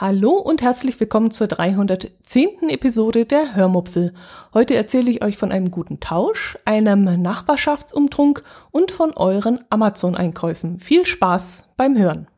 Hallo 0.00 0.30
und 0.30 0.62
herzlich 0.62 0.98
willkommen 0.98 1.30
zur 1.30 1.46
310. 1.46 2.70
Episode 2.70 3.26
der 3.26 3.54
Hörmupfel. 3.54 4.14
Heute 4.54 4.74
erzähle 4.74 5.10
ich 5.10 5.22
euch 5.22 5.36
von 5.36 5.52
einem 5.52 5.70
guten 5.70 6.00
Tausch, 6.00 6.56
einem 6.64 7.20
Nachbarschaftsumtrunk 7.20 8.42
und 8.70 8.92
von 8.92 9.12
euren 9.12 9.60
Amazon-Einkäufen. 9.68 10.80
Viel 10.80 11.04
Spaß 11.04 11.74
beim 11.76 11.98
Hören. 11.98 12.28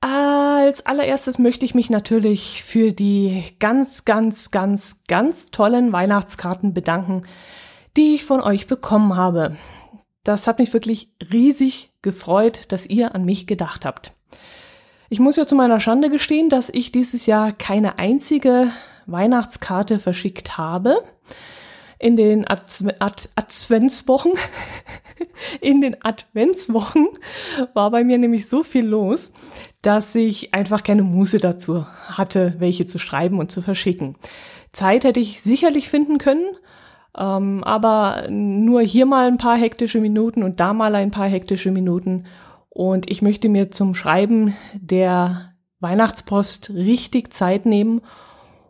Als 0.00 0.86
allererstes 0.86 1.38
möchte 1.38 1.66
ich 1.66 1.74
mich 1.74 1.90
natürlich 1.90 2.64
für 2.64 2.92
die 2.92 3.44
ganz, 3.60 4.06
ganz, 4.06 4.52
ganz, 4.52 5.02
ganz 5.06 5.50
tollen 5.50 5.92
Weihnachtskarten 5.92 6.72
bedanken, 6.72 7.24
die 7.98 8.14
ich 8.14 8.24
von 8.24 8.40
euch 8.40 8.68
bekommen 8.68 9.16
habe. 9.16 9.58
Das 10.24 10.46
hat 10.46 10.60
mich 10.60 10.72
wirklich 10.72 11.12
riesig 11.30 11.92
gefreut, 12.00 12.72
dass 12.72 12.86
ihr 12.86 13.14
an 13.14 13.26
mich 13.26 13.46
gedacht 13.46 13.84
habt. 13.84 14.14
Ich 15.12 15.20
muss 15.20 15.36
ja 15.36 15.46
zu 15.46 15.54
meiner 15.54 15.78
Schande 15.78 16.08
gestehen, 16.08 16.48
dass 16.48 16.70
ich 16.70 16.90
dieses 16.90 17.26
Jahr 17.26 17.52
keine 17.52 17.98
einzige 17.98 18.72
Weihnachtskarte 19.04 19.98
verschickt 19.98 20.56
habe. 20.56 20.96
In 21.98 22.16
den 22.16 22.46
Adventswochen, 22.48 24.32
in 25.60 25.82
den 25.82 26.02
Adventswochen 26.02 27.08
war 27.74 27.90
bei 27.90 28.04
mir 28.04 28.16
nämlich 28.16 28.48
so 28.48 28.62
viel 28.62 28.86
los, 28.86 29.34
dass 29.82 30.14
ich 30.14 30.54
einfach 30.54 30.82
keine 30.82 31.02
Muße 31.02 31.36
dazu 31.36 31.84
hatte, 32.06 32.54
welche 32.56 32.86
zu 32.86 32.98
schreiben 32.98 33.38
und 33.38 33.52
zu 33.52 33.60
verschicken. 33.60 34.16
Zeit 34.72 35.04
hätte 35.04 35.20
ich 35.20 35.42
sicherlich 35.42 35.90
finden 35.90 36.16
können, 36.16 36.46
ähm, 37.18 37.62
aber 37.64 38.28
nur 38.30 38.80
hier 38.80 39.04
mal 39.04 39.26
ein 39.26 39.36
paar 39.36 39.58
hektische 39.58 40.00
Minuten 40.00 40.42
und 40.42 40.58
da 40.58 40.72
mal 40.72 40.94
ein 40.94 41.10
paar 41.10 41.28
hektische 41.28 41.70
Minuten 41.70 42.24
und 42.74 43.10
ich 43.10 43.20
möchte 43.20 43.50
mir 43.50 43.70
zum 43.70 43.94
Schreiben 43.94 44.56
der 44.72 45.52
Weihnachtspost 45.80 46.70
richtig 46.70 47.34
Zeit 47.34 47.66
nehmen 47.66 48.00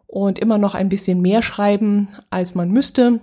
und 0.09 0.41
immer 0.41 0.59
noch 0.59 0.75
ein 0.75 0.89
bisschen 0.89 1.21
mehr 1.21 1.41
schreiben, 1.41 2.09
als 2.29 2.57
man 2.57 2.71
müsste. 2.71 3.21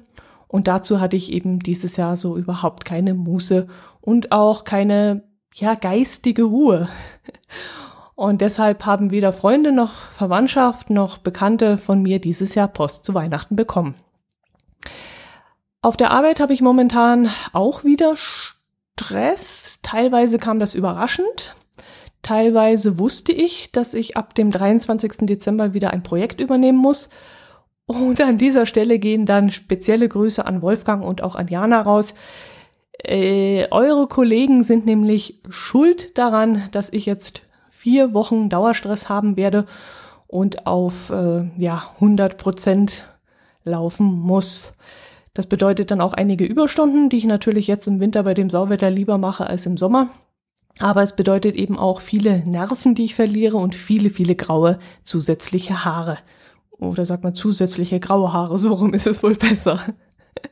Und 0.47 0.67
dazu 0.67 1.01
hatte 1.01 1.17
ich 1.17 1.33
eben 1.33 1.59
dieses 1.59 1.97
Jahr 1.97 2.15
so 2.15 2.37
überhaupt 2.37 2.85
keine 2.85 3.13
Muße 3.13 3.67
und 3.99 4.31
auch 4.31 4.63
keine, 4.63 5.23
ja, 5.53 5.75
geistige 5.75 6.43
Ruhe. 6.43 6.87
Und 8.15 8.41
deshalb 8.41 8.85
haben 8.85 9.11
weder 9.11 9.31
Freunde 9.31 9.71
noch 9.71 9.93
Verwandtschaft 9.93 10.89
noch 10.89 11.19
Bekannte 11.19 11.77
von 11.77 12.01
mir 12.01 12.19
dieses 12.19 12.53
Jahr 12.53 12.67
Post 12.67 13.05
zu 13.05 13.13
Weihnachten 13.13 13.55
bekommen. 13.55 13.95
Auf 15.81 15.95
der 15.95 16.11
Arbeit 16.11 16.41
habe 16.41 16.51
ich 16.51 16.59
momentan 16.59 17.29
auch 17.53 17.85
wieder 17.85 18.17
Stress. 18.99 19.79
Teilweise 19.81 20.39
kam 20.39 20.59
das 20.59 20.75
überraschend. 20.75 21.55
Teilweise 22.21 22.99
wusste 22.99 23.31
ich, 23.31 23.71
dass 23.71 23.93
ich 23.93 24.17
ab 24.17 24.35
dem 24.35 24.51
23. 24.51 25.19
Dezember 25.21 25.73
wieder 25.73 25.91
ein 25.91 26.03
Projekt 26.03 26.41
übernehmen 26.41 26.77
muss. 26.77 27.09
Und 27.85 28.19
an 28.21 28.37
dieser 28.37 28.65
Stelle 28.65 28.99
gehen 28.99 29.25
dann 29.25 29.51
spezielle 29.51 30.09
Grüße 30.09 30.45
an 30.45 30.61
Wolfgang 30.61 31.03
und 31.03 31.23
auch 31.23 31.35
an 31.35 31.47
Jana 31.47 31.81
raus. 31.81 32.13
Äh, 33.01 33.67
eure 33.71 34.07
Kollegen 34.07 34.63
sind 34.63 34.85
nämlich 34.85 35.39
schuld 35.49 36.17
daran, 36.17 36.67
dass 36.71 36.91
ich 36.91 37.05
jetzt 37.05 37.43
vier 37.69 38.13
Wochen 38.13 38.49
Dauerstress 38.49 39.07
haben 39.07 39.37
werde 39.37 39.65
und 40.27 40.67
auf 40.67 41.09
äh, 41.09 41.45
ja 41.57 41.89
100 41.95 42.37
Prozent 42.37 43.05
laufen 43.63 44.05
muss. 44.05 44.73
Das 45.39 45.47
bedeutet 45.47 45.89
dann 45.89 46.01
auch 46.01 46.11
einige 46.11 46.43
Überstunden, 46.43 47.07
die 47.07 47.15
ich 47.15 47.23
natürlich 47.23 47.67
jetzt 47.67 47.87
im 47.87 48.01
Winter 48.01 48.23
bei 48.23 48.33
dem 48.33 48.49
Sauwetter 48.49 48.89
lieber 48.89 49.17
mache 49.17 49.47
als 49.47 49.65
im 49.65 49.77
Sommer. 49.77 50.09
Aber 50.79 51.01
es 51.01 51.15
bedeutet 51.15 51.55
eben 51.55 51.79
auch 51.79 52.01
viele 52.01 52.39
Nerven, 52.39 52.93
die 52.93 53.05
ich 53.05 53.15
verliere 53.15 53.55
und 53.55 53.73
viele, 53.73 54.09
viele 54.09 54.35
graue 54.35 54.79
zusätzliche 55.03 55.85
Haare. 55.85 56.17
Oder 56.71 57.05
sagt 57.05 57.23
man 57.23 57.35
zusätzliche 57.35 58.01
graue 58.01 58.33
Haare, 58.33 58.57
so 58.57 58.73
rum 58.73 58.93
ist 58.93 59.07
es 59.07 59.23
wohl 59.23 59.35
besser. 59.35 59.79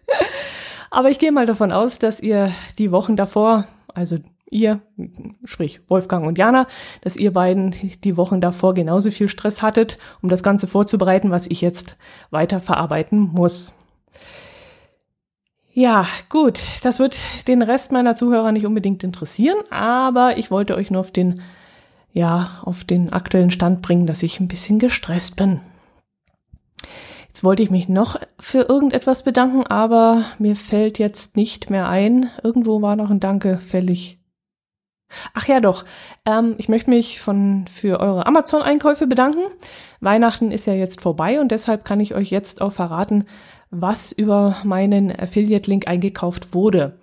Aber 0.89 1.09
ich 1.09 1.19
gehe 1.19 1.33
mal 1.33 1.45
davon 1.45 1.73
aus, 1.73 1.99
dass 1.99 2.21
ihr 2.21 2.53
die 2.77 2.93
Wochen 2.93 3.17
davor, 3.17 3.67
also 3.93 4.19
ihr, 4.49 4.79
sprich 5.43 5.81
Wolfgang 5.89 6.25
und 6.25 6.37
Jana, 6.37 6.65
dass 7.01 7.17
ihr 7.17 7.33
beiden 7.33 7.75
die 8.05 8.15
Wochen 8.15 8.39
davor 8.39 8.73
genauso 8.73 9.11
viel 9.11 9.27
Stress 9.27 9.61
hattet, 9.61 9.97
um 10.21 10.29
das 10.29 10.43
Ganze 10.43 10.65
vorzubereiten, 10.65 11.29
was 11.29 11.45
ich 11.47 11.59
jetzt 11.59 11.97
weiter 12.31 12.61
verarbeiten 12.61 13.19
muss. 13.19 13.76
Ja, 15.77 16.07
gut, 16.29 16.59
das 16.81 16.97
wird 16.97 17.15
den 17.47 17.61
Rest 17.61 17.91
meiner 17.91 18.15
Zuhörer 18.15 18.51
nicht 18.51 18.65
unbedingt 18.65 19.03
interessieren, 19.03 19.59
aber 19.69 20.35
ich 20.39 20.49
wollte 20.49 20.73
euch 20.73 20.89
nur 20.89 21.01
auf 21.01 21.11
den, 21.11 21.39
ja, 22.11 22.61
auf 22.63 22.83
den 22.83 23.13
aktuellen 23.13 23.51
Stand 23.51 23.83
bringen, 23.83 24.07
dass 24.07 24.23
ich 24.23 24.39
ein 24.39 24.47
bisschen 24.47 24.79
gestresst 24.79 25.35
bin. 25.35 25.59
Jetzt 27.27 27.43
wollte 27.43 27.61
ich 27.61 27.69
mich 27.69 27.89
noch 27.89 28.19
für 28.39 28.63
irgendetwas 28.63 29.21
bedanken, 29.21 29.67
aber 29.67 30.23
mir 30.39 30.55
fällt 30.55 30.97
jetzt 30.97 31.37
nicht 31.37 31.69
mehr 31.69 31.87
ein. 31.87 32.31
Irgendwo 32.41 32.81
war 32.81 32.95
noch 32.95 33.11
ein 33.11 33.19
Danke 33.19 33.59
fällig. 33.59 34.17
Ach 35.35 35.47
ja, 35.47 35.59
doch. 35.59 35.85
Ähm, 36.25 36.55
ich 36.57 36.69
möchte 36.69 36.89
mich 36.89 37.21
von, 37.21 37.65
für 37.67 37.99
eure 37.99 38.25
Amazon-Einkäufe 38.25 39.05
bedanken. 39.05 39.43
Weihnachten 40.01 40.49
ist 40.51 40.65
ja 40.65 40.73
jetzt 40.73 41.01
vorbei 41.01 41.39
und 41.39 41.51
deshalb 41.51 41.85
kann 41.85 41.99
ich 41.99 42.15
euch 42.15 42.31
jetzt 42.31 42.61
auch 42.61 42.73
verraten, 42.73 43.25
was 43.69 44.11
über 44.11 44.57
meinen 44.63 45.11
Affiliate-Link 45.11 45.87
eingekauft 45.87 46.53
wurde. 46.53 46.97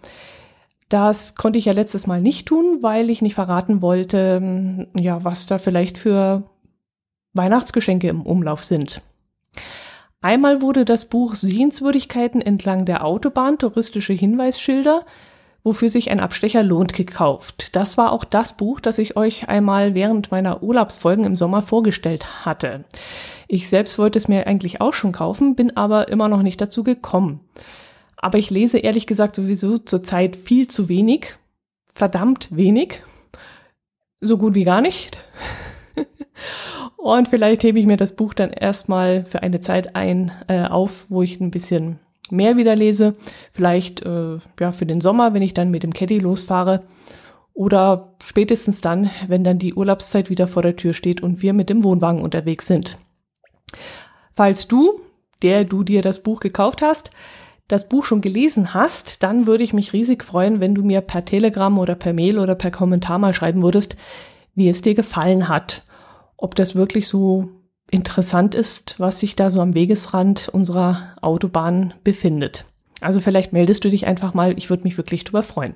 Das 0.89 1.35
konnte 1.35 1.59
ich 1.59 1.65
ja 1.65 1.73
letztes 1.73 2.07
Mal 2.07 2.21
nicht 2.21 2.47
tun, 2.47 2.79
weil 2.81 3.11
ich 3.11 3.23
nicht 3.23 3.35
verraten 3.35 3.83
wollte, 3.83 4.37
hm, 4.37 4.87
ja, 4.99 5.25
was 5.25 5.47
da 5.47 5.59
vielleicht 5.59 5.99
für 5.99 6.45
Weihnachtsgeschenke 7.33 8.09
im 8.09 8.23
Umlauf 8.23 8.65
sind. 8.65 9.03
Einmal 10.21 10.63
wurde 10.63 10.85
das 10.85 11.07
Buch 11.07 11.35
Sehenswürdigkeiten 11.35 12.41
entlang 12.41 12.87
der 12.87 13.05
Autobahn, 13.05 13.59
touristische 13.59 14.15
Hinweisschilder, 14.15 15.05
wofür 15.65 15.89
sich 15.91 16.11
ein 16.11 16.21
Abstecher 16.21 16.63
lohnt, 16.63 16.95
gekauft. 16.95 17.75
Das 17.77 17.99
war 17.99 18.13
auch 18.13 18.25
das 18.25 18.57
Buch, 18.57 18.81
das 18.81 18.99
ich 18.99 19.17
euch 19.17 19.49
einmal 19.49 19.95
während 19.95 20.31
meiner 20.31 20.63
Urlaubsfolgen 20.63 21.25
im 21.25 21.37
Sommer 21.37 21.61
vorgestellt 21.61 22.47
hatte. 22.47 22.85
Ich 23.55 23.69
selbst 23.69 24.01
wollte 24.01 24.19
es 24.19 24.27
mir 24.27 24.49
eigentlich 24.49 24.81
auch 24.81 24.95
schon 24.95 25.13
kaufen, 25.13 25.55
bin 25.55 25.77
aber 25.77 26.09
immer 26.09 26.27
noch 26.27 26.43
nicht 26.43 26.61
dazu 26.61 26.83
gekommen. 26.83 27.39
Aber 28.17 28.37
ich 28.37 28.51
lese 28.51 28.79
ehrlich 28.79 29.07
gesagt 29.07 29.37
sowieso 29.37 29.79
zurzeit 29.79 30.35
viel 30.35 30.67
zu 30.67 30.89
wenig. 30.89 31.37
Verdammt 31.87 32.49
wenig. 32.51 33.05
So 34.21 34.39
gut 34.39 34.57
wie 34.57 34.65
gar 34.65 34.81
nicht. 34.81 35.19
Und 36.97 37.29
vielleicht 37.29 37.63
hebe 37.63 37.79
ich 37.79 37.87
mir 37.87 37.97
das 37.97 38.17
Buch 38.17 38.35
dann 38.35 38.51
erstmal 38.51 39.25
für 39.25 39.45
eine 39.45 39.61
Zeit 39.61 39.95
ein 39.95 40.33
äh, 40.49 40.65
auf, 40.65 41.07
wo 41.09 41.23
ich 41.23 41.41
ein 41.41 41.53
bisschen 41.53 42.01
mehr 42.33 42.57
wieder 42.57 42.75
lese. 42.75 43.15
Vielleicht 43.53 44.03
äh, 44.03 44.39
ja 44.59 44.73
für 44.73 44.87
den 44.87 45.01
Sommer, 45.01 45.33
wenn 45.33 45.43
ich 45.43 45.55
dann 45.55 45.71
mit 45.71 45.85
dem 45.85 45.95
Caddy 45.95 46.19
losfahre. 46.19 46.83
Oder 47.53 48.15
spätestens 48.25 48.81
dann, 48.81 49.11
wenn 49.29 49.45
dann 49.45 49.61
die 49.61 49.75
Urlaubszeit 49.75 50.29
wieder 50.29 50.49
vor 50.49 50.63
der 50.63 50.75
Tür 50.75 50.93
steht 50.93 51.23
und 51.23 51.41
wir 51.41 51.53
mit 51.53 51.71
dem 51.71 51.85
Wohnwagen 51.85 52.21
unterwegs 52.21 52.67
sind. 52.67 52.99
Falls 54.33 54.69
du, 54.69 55.01
der 55.43 55.65
du 55.65 55.85
dir 55.85 56.03
das 56.03 56.23
Buch 56.23 56.41
gekauft 56.41 56.83
hast, 56.83 57.11
das 57.69 57.89
Buch 57.89 58.05
schon 58.05 58.21
gelesen 58.21 58.75
hast, 58.75 59.23
dann 59.23 59.47
würde 59.47 59.65
ich 59.65 59.73
mich 59.73 59.93
riesig 59.93 60.23
freuen, 60.25 60.61
wenn 60.61 60.75
du 60.75 60.83
mir 60.83 61.01
per 61.01 61.25
Telegram 61.25 61.79
oder 61.79 61.95
per 61.95 62.13
Mail 62.13 62.39
oder 62.39 62.55
per 62.55 62.71
Kommentar 62.71 63.19
mal 63.19 63.33
schreiben 63.33 63.63
würdest, 63.63 63.97
wie 64.55 64.69
es 64.69 64.83
dir 64.83 64.95
gefallen 64.95 65.49
hat. 65.49 65.83
Ob 66.37 66.55
das 66.55 66.75
wirklich 66.75 67.09
so 67.09 67.49
interessant 67.91 68.55
ist, 68.55 69.01
was 69.01 69.21
sich 69.21 69.37
da 69.37 69.51
so 69.51 69.61
am 69.61 69.75
Wegesrand 69.75 70.49
unserer 70.49 71.15
Autobahn 71.21 71.95
befindet. 72.03 72.67
Also 73.01 73.21
vielleicht 73.21 73.53
meldest 73.53 73.85
du 73.85 73.91
dich 73.91 74.07
einfach 74.07 74.35
mal, 74.35 74.57
ich 74.57 74.71
würde 74.71 74.85
mich 74.85 74.97
wirklich 74.97 75.25
drüber 75.25 75.43
freuen. 75.43 75.75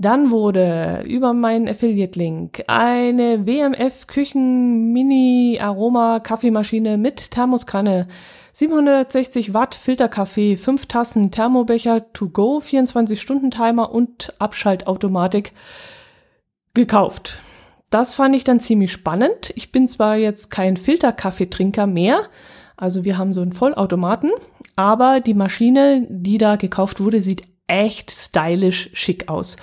Dann 0.00 0.30
wurde 0.30 1.04
über 1.06 1.34
meinen 1.34 1.68
Affiliate-Link 1.68 2.64
eine 2.68 3.46
WMF 3.46 4.06
Küchen 4.06 4.94
Mini 4.94 5.58
Aroma 5.60 6.20
Kaffeemaschine 6.20 6.96
mit 6.96 7.30
Thermoskanne, 7.30 8.08
760 8.54 9.52
Watt 9.52 9.74
Filterkaffee, 9.74 10.56
5 10.56 10.86
Tassen 10.86 11.30
Thermobecher 11.30 12.14
to 12.14 12.30
go, 12.30 12.60
24 12.60 13.20
Stunden 13.20 13.50
Timer 13.50 13.92
und 13.92 14.32
Abschaltautomatik 14.38 15.52
gekauft. 16.72 17.42
Das 17.90 18.14
fand 18.14 18.34
ich 18.34 18.44
dann 18.44 18.60
ziemlich 18.60 18.92
spannend. 18.92 19.52
Ich 19.54 19.70
bin 19.70 19.86
zwar 19.86 20.16
jetzt 20.16 20.50
kein 20.50 20.78
Filterkaffeetrinker 20.78 21.86
mehr, 21.86 22.22
Also 22.74 23.04
wir 23.04 23.18
haben 23.18 23.34
so 23.34 23.42
einen 23.42 23.52
Vollautomaten, 23.52 24.30
aber 24.76 25.20
die 25.20 25.34
Maschine, 25.34 26.06
die 26.08 26.38
da 26.38 26.56
gekauft 26.56 27.02
wurde, 27.02 27.20
sieht 27.20 27.42
echt 27.66 28.10
stylisch 28.10 28.88
schick 28.94 29.28
aus 29.28 29.58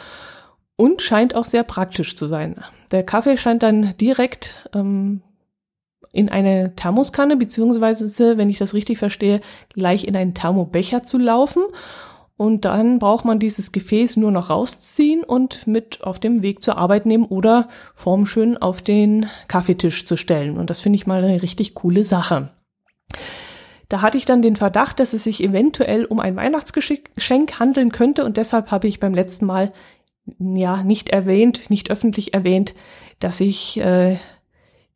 und 0.78 1.02
scheint 1.02 1.36
auch 1.36 1.46
sehr 1.46 1.64
praktisch 1.64 2.16
zu 2.16 2.28
sein. 2.28 2.64
Der 2.92 3.04
Kaffee 3.04 3.36
scheint 3.36 3.64
dann 3.64 3.96
direkt 3.98 4.56
ähm, 4.74 5.22
in 6.14 6.30
eine 6.30 6.74
Thermoskanne, 6.76 7.36
beziehungsweise, 7.36 8.38
wenn 8.38 8.50
ich 8.50 8.58
das 8.58 8.74
richtig 8.74 8.98
verstehe, 8.98 9.42
gleich 9.74 10.06
in 10.06 10.16
einen 10.16 10.34
Thermobecher 10.34 11.04
zu 11.04 11.18
laufen. 11.18 11.64
Und 12.38 12.66
dann 12.66 13.00
braucht 13.00 13.26
man 13.26 13.40
dieses 13.40 13.72
Gefäß 13.72 14.16
nur 14.18 14.32
noch 14.32 14.52
rausziehen 14.52 15.24
und 15.24 15.66
mit 15.66 16.04
auf 16.04 16.20
dem 16.20 16.44
Weg 16.44 16.62
zur 16.62 16.78
Arbeit 16.78 17.08
nehmen 17.08 17.26
oder 17.26 17.68
formschön 17.96 18.58
auf 18.58 18.84
den 18.84 19.26
Kaffeetisch 19.48 20.06
zu 20.06 20.16
stellen. 20.16 20.58
Und 20.58 20.70
das 20.70 20.80
finde 20.80 20.98
ich 20.98 21.08
mal 21.08 21.24
eine 21.24 21.42
richtig 21.42 21.74
coole 21.74 22.04
Sache. 22.04 22.50
Da 23.90 24.02
hatte 24.02 24.18
ich 24.18 24.26
dann 24.26 24.42
den 24.42 24.56
Verdacht, 24.56 25.00
dass 25.00 25.14
es 25.14 25.24
sich 25.24 25.44
eventuell 25.44 26.06
um 26.06 26.20
ein 26.20 26.36
Weihnachtsgeschenk 26.36 27.60
handeln 27.60 27.92
könnte 27.92 28.26
und 28.26 28.38
deshalb 28.38 28.70
habe 28.70 28.88
ich 28.88 29.00
beim 29.00 29.16
letzten 29.16 29.46
Mal 29.46 29.72
ja 30.40 30.84
nicht 30.84 31.10
erwähnt, 31.10 31.70
nicht 31.70 31.92
öffentlich 31.92 32.34
erwähnt, 32.34 32.74
dass 33.20 33.40
ich 33.40 33.80
äh, 33.80 34.18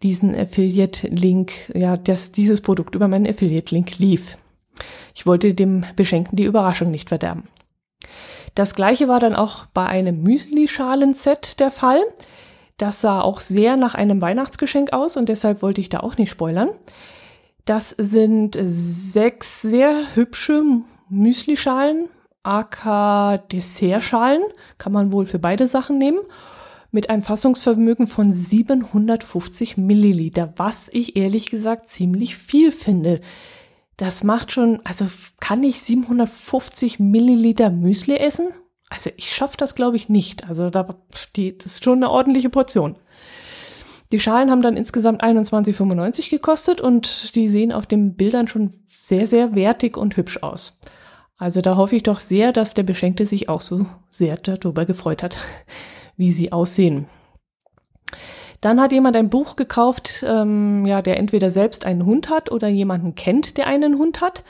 diesen 0.03 0.35
Affiliate-Link, 0.35 1.71
ja, 1.73 1.97
dass 1.97 2.31
dieses 2.31 2.61
Produkt 2.61 2.95
über 2.95 3.07
meinen 3.07 3.27
Affiliate-Link 3.27 3.99
lief. 3.99 4.37
Ich 5.13 5.25
wollte 5.25 5.53
dem 5.53 5.85
Beschenkten 5.95 6.35
die 6.35 6.45
Überraschung 6.45 6.91
nicht 6.91 7.09
verderben. 7.09 7.43
Das 8.55 8.75
gleiche 8.75 9.07
war 9.07 9.19
dann 9.19 9.35
auch 9.35 9.65
bei 9.67 9.85
einem 9.85 10.23
Müsli-Schalen-Set 10.23 11.59
der 11.59 11.71
Fall. 11.71 12.01
Das 12.77 13.01
sah 13.01 13.21
auch 13.21 13.39
sehr 13.39 13.77
nach 13.77 13.95
einem 13.95 14.21
Weihnachtsgeschenk 14.21 14.91
aus 14.91 15.15
und 15.17 15.29
deshalb 15.29 15.61
wollte 15.61 15.81
ich 15.81 15.89
da 15.89 15.99
auch 15.99 16.17
nicht 16.17 16.31
spoilern. 16.31 16.69
Das 17.65 17.91
sind 17.91 18.57
sechs 18.59 19.61
sehr 19.61 20.15
hübsche 20.15 20.63
Müslischalen, 21.09 22.09
AK 22.43 23.49
Dessertschalen, 23.49 24.41
kann 24.77 24.91
man 24.91 25.11
wohl 25.11 25.25
für 25.25 25.39
beide 25.39 25.67
Sachen 25.67 25.97
nehmen, 25.97 26.19
mit 26.91 27.09
einem 27.09 27.21
Fassungsvermögen 27.21 28.07
von 28.07 28.31
750 28.31 29.77
Milliliter, 29.77 30.53
was 30.57 30.89
ich 30.91 31.15
ehrlich 31.15 31.49
gesagt 31.49 31.89
ziemlich 31.89 32.35
viel 32.35 32.71
finde. 32.71 33.21
Das 33.97 34.23
macht 34.23 34.51
schon, 34.51 34.81
also 34.83 35.05
kann 35.39 35.63
ich 35.63 35.81
750 35.81 36.99
Milliliter 36.99 37.69
Müsli 37.69 38.17
essen? 38.17 38.47
Also 38.89 39.09
ich 39.15 39.31
schaffe 39.33 39.57
das 39.57 39.75
glaube 39.75 39.95
ich 39.95 40.09
nicht. 40.09 40.49
Also 40.49 40.69
da, 40.69 40.97
die, 41.35 41.57
das 41.57 41.67
ist 41.67 41.83
schon 41.83 41.99
eine 41.99 42.09
ordentliche 42.09 42.49
Portion. 42.49 42.97
Die 44.11 44.19
Schalen 44.19 44.51
haben 44.51 44.61
dann 44.61 44.75
insgesamt 44.75 45.23
21,95 45.23 46.29
gekostet 46.29 46.81
und 46.81 47.33
die 47.35 47.47
sehen 47.47 47.71
auf 47.71 47.87
den 47.87 48.15
Bildern 48.15 48.49
schon 48.49 48.73
sehr, 49.01 49.25
sehr 49.25 49.55
wertig 49.55 49.95
und 49.95 50.17
hübsch 50.17 50.43
aus. 50.43 50.79
Also 51.41 51.61
da 51.61 51.75
hoffe 51.75 51.95
ich 51.95 52.03
doch 52.03 52.19
sehr, 52.19 52.53
dass 52.53 52.75
der 52.75 52.83
Beschenkte 52.83 53.25
sich 53.25 53.49
auch 53.49 53.61
so 53.61 53.87
sehr 54.11 54.37
darüber 54.37 54.85
gefreut 54.85 55.23
hat, 55.23 55.37
wie 56.15 56.31
sie 56.31 56.51
aussehen. 56.51 57.07
Dann 58.61 58.79
hat 58.79 58.91
jemand 58.91 59.15
ein 59.15 59.31
Buch 59.31 59.55
gekauft, 59.55 60.23
ähm, 60.23 60.85
ja, 60.85 61.01
der 61.01 61.17
entweder 61.17 61.49
selbst 61.49 61.83
einen 61.83 62.05
Hund 62.05 62.29
hat 62.29 62.51
oder 62.51 62.67
jemanden 62.67 63.15
kennt, 63.15 63.57
der 63.57 63.65
einen 63.65 63.97
Hund 63.97 64.21
hat, 64.21 64.43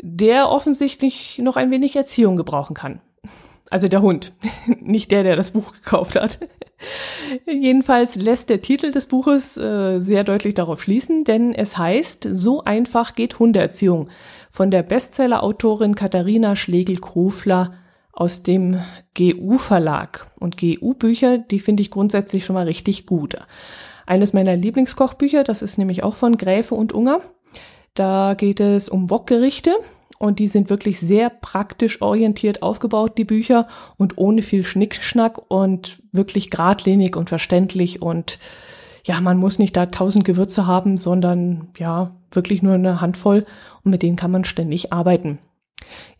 der 0.00 0.50
offensichtlich 0.50 1.40
noch 1.42 1.56
ein 1.56 1.72
wenig 1.72 1.96
Erziehung 1.96 2.36
gebrauchen 2.36 2.74
kann. 2.74 3.00
Also 3.68 3.88
der 3.88 4.00
Hund, 4.00 4.34
nicht 4.80 5.10
der, 5.10 5.24
der 5.24 5.34
das 5.34 5.50
Buch 5.50 5.72
gekauft 5.72 6.14
hat. 6.14 6.38
Jedenfalls 7.46 8.16
lässt 8.16 8.50
der 8.50 8.60
Titel 8.60 8.90
des 8.90 9.06
Buches 9.06 9.56
äh, 9.56 10.00
sehr 10.00 10.24
deutlich 10.24 10.54
darauf 10.54 10.82
schließen, 10.82 11.24
denn 11.24 11.54
es 11.54 11.78
heißt, 11.78 12.28
so 12.30 12.62
einfach 12.62 13.14
geht 13.14 13.38
Hundeerziehung 13.38 14.08
von 14.50 14.70
der 14.70 14.82
Bestseller-Autorin 14.82 15.94
Katharina 15.94 16.56
Schlegel-Krofler 16.56 17.74
aus 18.12 18.42
dem 18.42 18.80
GU-Verlag. 19.16 20.30
Und 20.38 20.58
GU-Bücher, 20.58 21.38
die 21.38 21.60
finde 21.60 21.82
ich 21.82 21.90
grundsätzlich 21.90 22.44
schon 22.44 22.54
mal 22.54 22.66
richtig 22.66 23.06
gut. 23.06 23.36
Eines 24.06 24.32
meiner 24.32 24.56
Lieblingskochbücher, 24.56 25.44
das 25.44 25.62
ist 25.62 25.78
nämlich 25.78 26.02
auch 26.02 26.14
von 26.14 26.36
Gräfe 26.36 26.74
und 26.74 26.92
Unger. 26.92 27.20
Da 27.94 28.34
geht 28.34 28.60
es 28.60 28.88
um 28.88 29.10
Wokgerichte 29.10 29.74
und 30.18 30.38
die 30.38 30.48
sind 30.48 30.70
wirklich 30.70 31.00
sehr 31.00 31.30
praktisch 31.30 32.00
orientiert 32.02 32.62
aufgebaut, 32.62 33.18
die 33.18 33.24
Bücher, 33.24 33.68
und 33.96 34.18
ohne 34.18 34.42
viel 34.42 34.64
Schnickschnack 34.64 35.50
und 35.50 36.02
wirklich 36.12 36.50
geradlinig 36.50 37.16
und 37.16 37.28
verständlich 37.28 38.02
und 38.02 38.38
ja, 39.06 39.20
man 39.20 39.36
muss 39.36 39.58
nicht 39.58 39.76
da 39.76 39.86
tausend 39.86 40.24
Gewürze 40.24 40.66
haben, 40.66 40.96
sondern 40.96 41.68
ja, 41.78 42.12
wirklich 42.30 42.62
nur 42.62 42.74
eine 42.74 43.00
Handvoll 43.00 43.44
und 43.82 43.90
mit 43.90 44.02
denen 44.02 44.16
kann 44.16 44.30
man 44.30 44.44
ständig 44.44 44.92
arbeiten. 44.92 45.38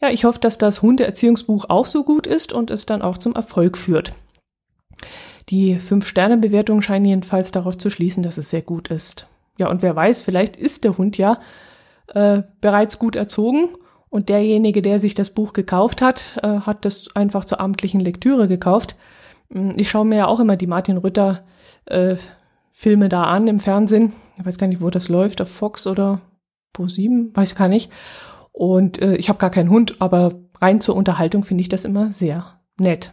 Ja, 0.00 0.10
ich 0.10 0.24
hoffe, 0.24 0.38
dass 0.38 0.58
das 0.58 0.82
Hundeerziehungsbuch 0.82 1.66
auch 1.68 1.86
so 1.86 2.04
gut 2.04 2.26
ist 2.26 2.52
und 2.52 2.70
es 2.70 2.84
dann 2.84 3.00
auch 3.00 3.16
zum 3.16 3.34
Erfolg 3.34 3.78
führt. 3.78 4.12
Die 5.48 5.78
Fünf-Sterne-Bewertung 5.78 6.82
scheinen 6.82 7.06
jedenfalls 7.06 7.52
darauf 7.52 7.78
zu 7.78 7.90
schließen, 7.90 8.22
dass 8.22 8.38
es 8.38 8.50
sehr 8.50 8.62
gut 8.62 8.88
ist. 8.88 9.28
Ja, 9.58 9.70
und 9.70 9.82
wer 9.82 9.94
weiß, 9.94 10.20
vielleicht 10.20 10.56
ist 10.56 10.84
der 10.84 10.98
Hund 10.98 11.16
ja 11.16 11.38
äh, 12.08 12.42
bereits 12.60 12.98
gut 12.98 13.16
erzogen 13.16 13.70
und 14.14 14.28
derjenige, 14.28 14.80
der 14.80 15.00
sich 15.00 15.16
das 15.16 15.30
Buch 15.30 15.52
gekauft 15.54 16.00
hat, 16.00 16.38
äh, 16.40 16.60
hat 16.60 16.84
das 16.84 17.16
einfach 17.16 17.44
zur 17.46 17.58
amtlichen 17.58 17.98
Lektüre 17.98 18.46
gekauft. 18.46 18.94
Hm, 19.50 19.72
ich 19.76 19.90
schaue 19.90 20.04
mir 20.04 20.18
ja 20.18 20.26
auch 20.28 20.38
immer 20.38 20.54
die 20.56 20.68
Martin 20.68 20.98
Rütter 20.98 21.42
äh, 21.86 22.14
Filme 22.70 23.08
da 23.08 23.24
an 23.24 23.48
im 23.48 23.58
Fernsehen. 23.58 24.12
Ich 24.38 24.46
weiß 24.46 24.56
gar 24.56 24.68
nicht, 24.68 24.80
wo 24.80 24.88
das 24.88 25.08
läuft, 25.08 25.40
auf 25.40 25.48
Fox 25.48 25.88
oder 25.88 26.20
Pro7, 26.76 27.36
weiß 27.36 27.50
ich 27.50 27.58
gar 27.58 27.66
nicht. 27.66 27.90
Und 28.52 29.02
äh, 29.02 29.16
ich 29.16 29.28
habe 29.28 29.40
gar 29.40 29.50
keinen 29.50 29.70
Hund, 29.70 29.96
aber 29.98 30.34
rein 30.60 30.80
zur 30.80 30.94
Unterhaltung 30.94 31.42
finde 31.42 31.62
ich 31.62 31.68
das 31.68 31.84
immer 31.84 32.12
sehr 32.12 32.60
nett. 32.78 33.12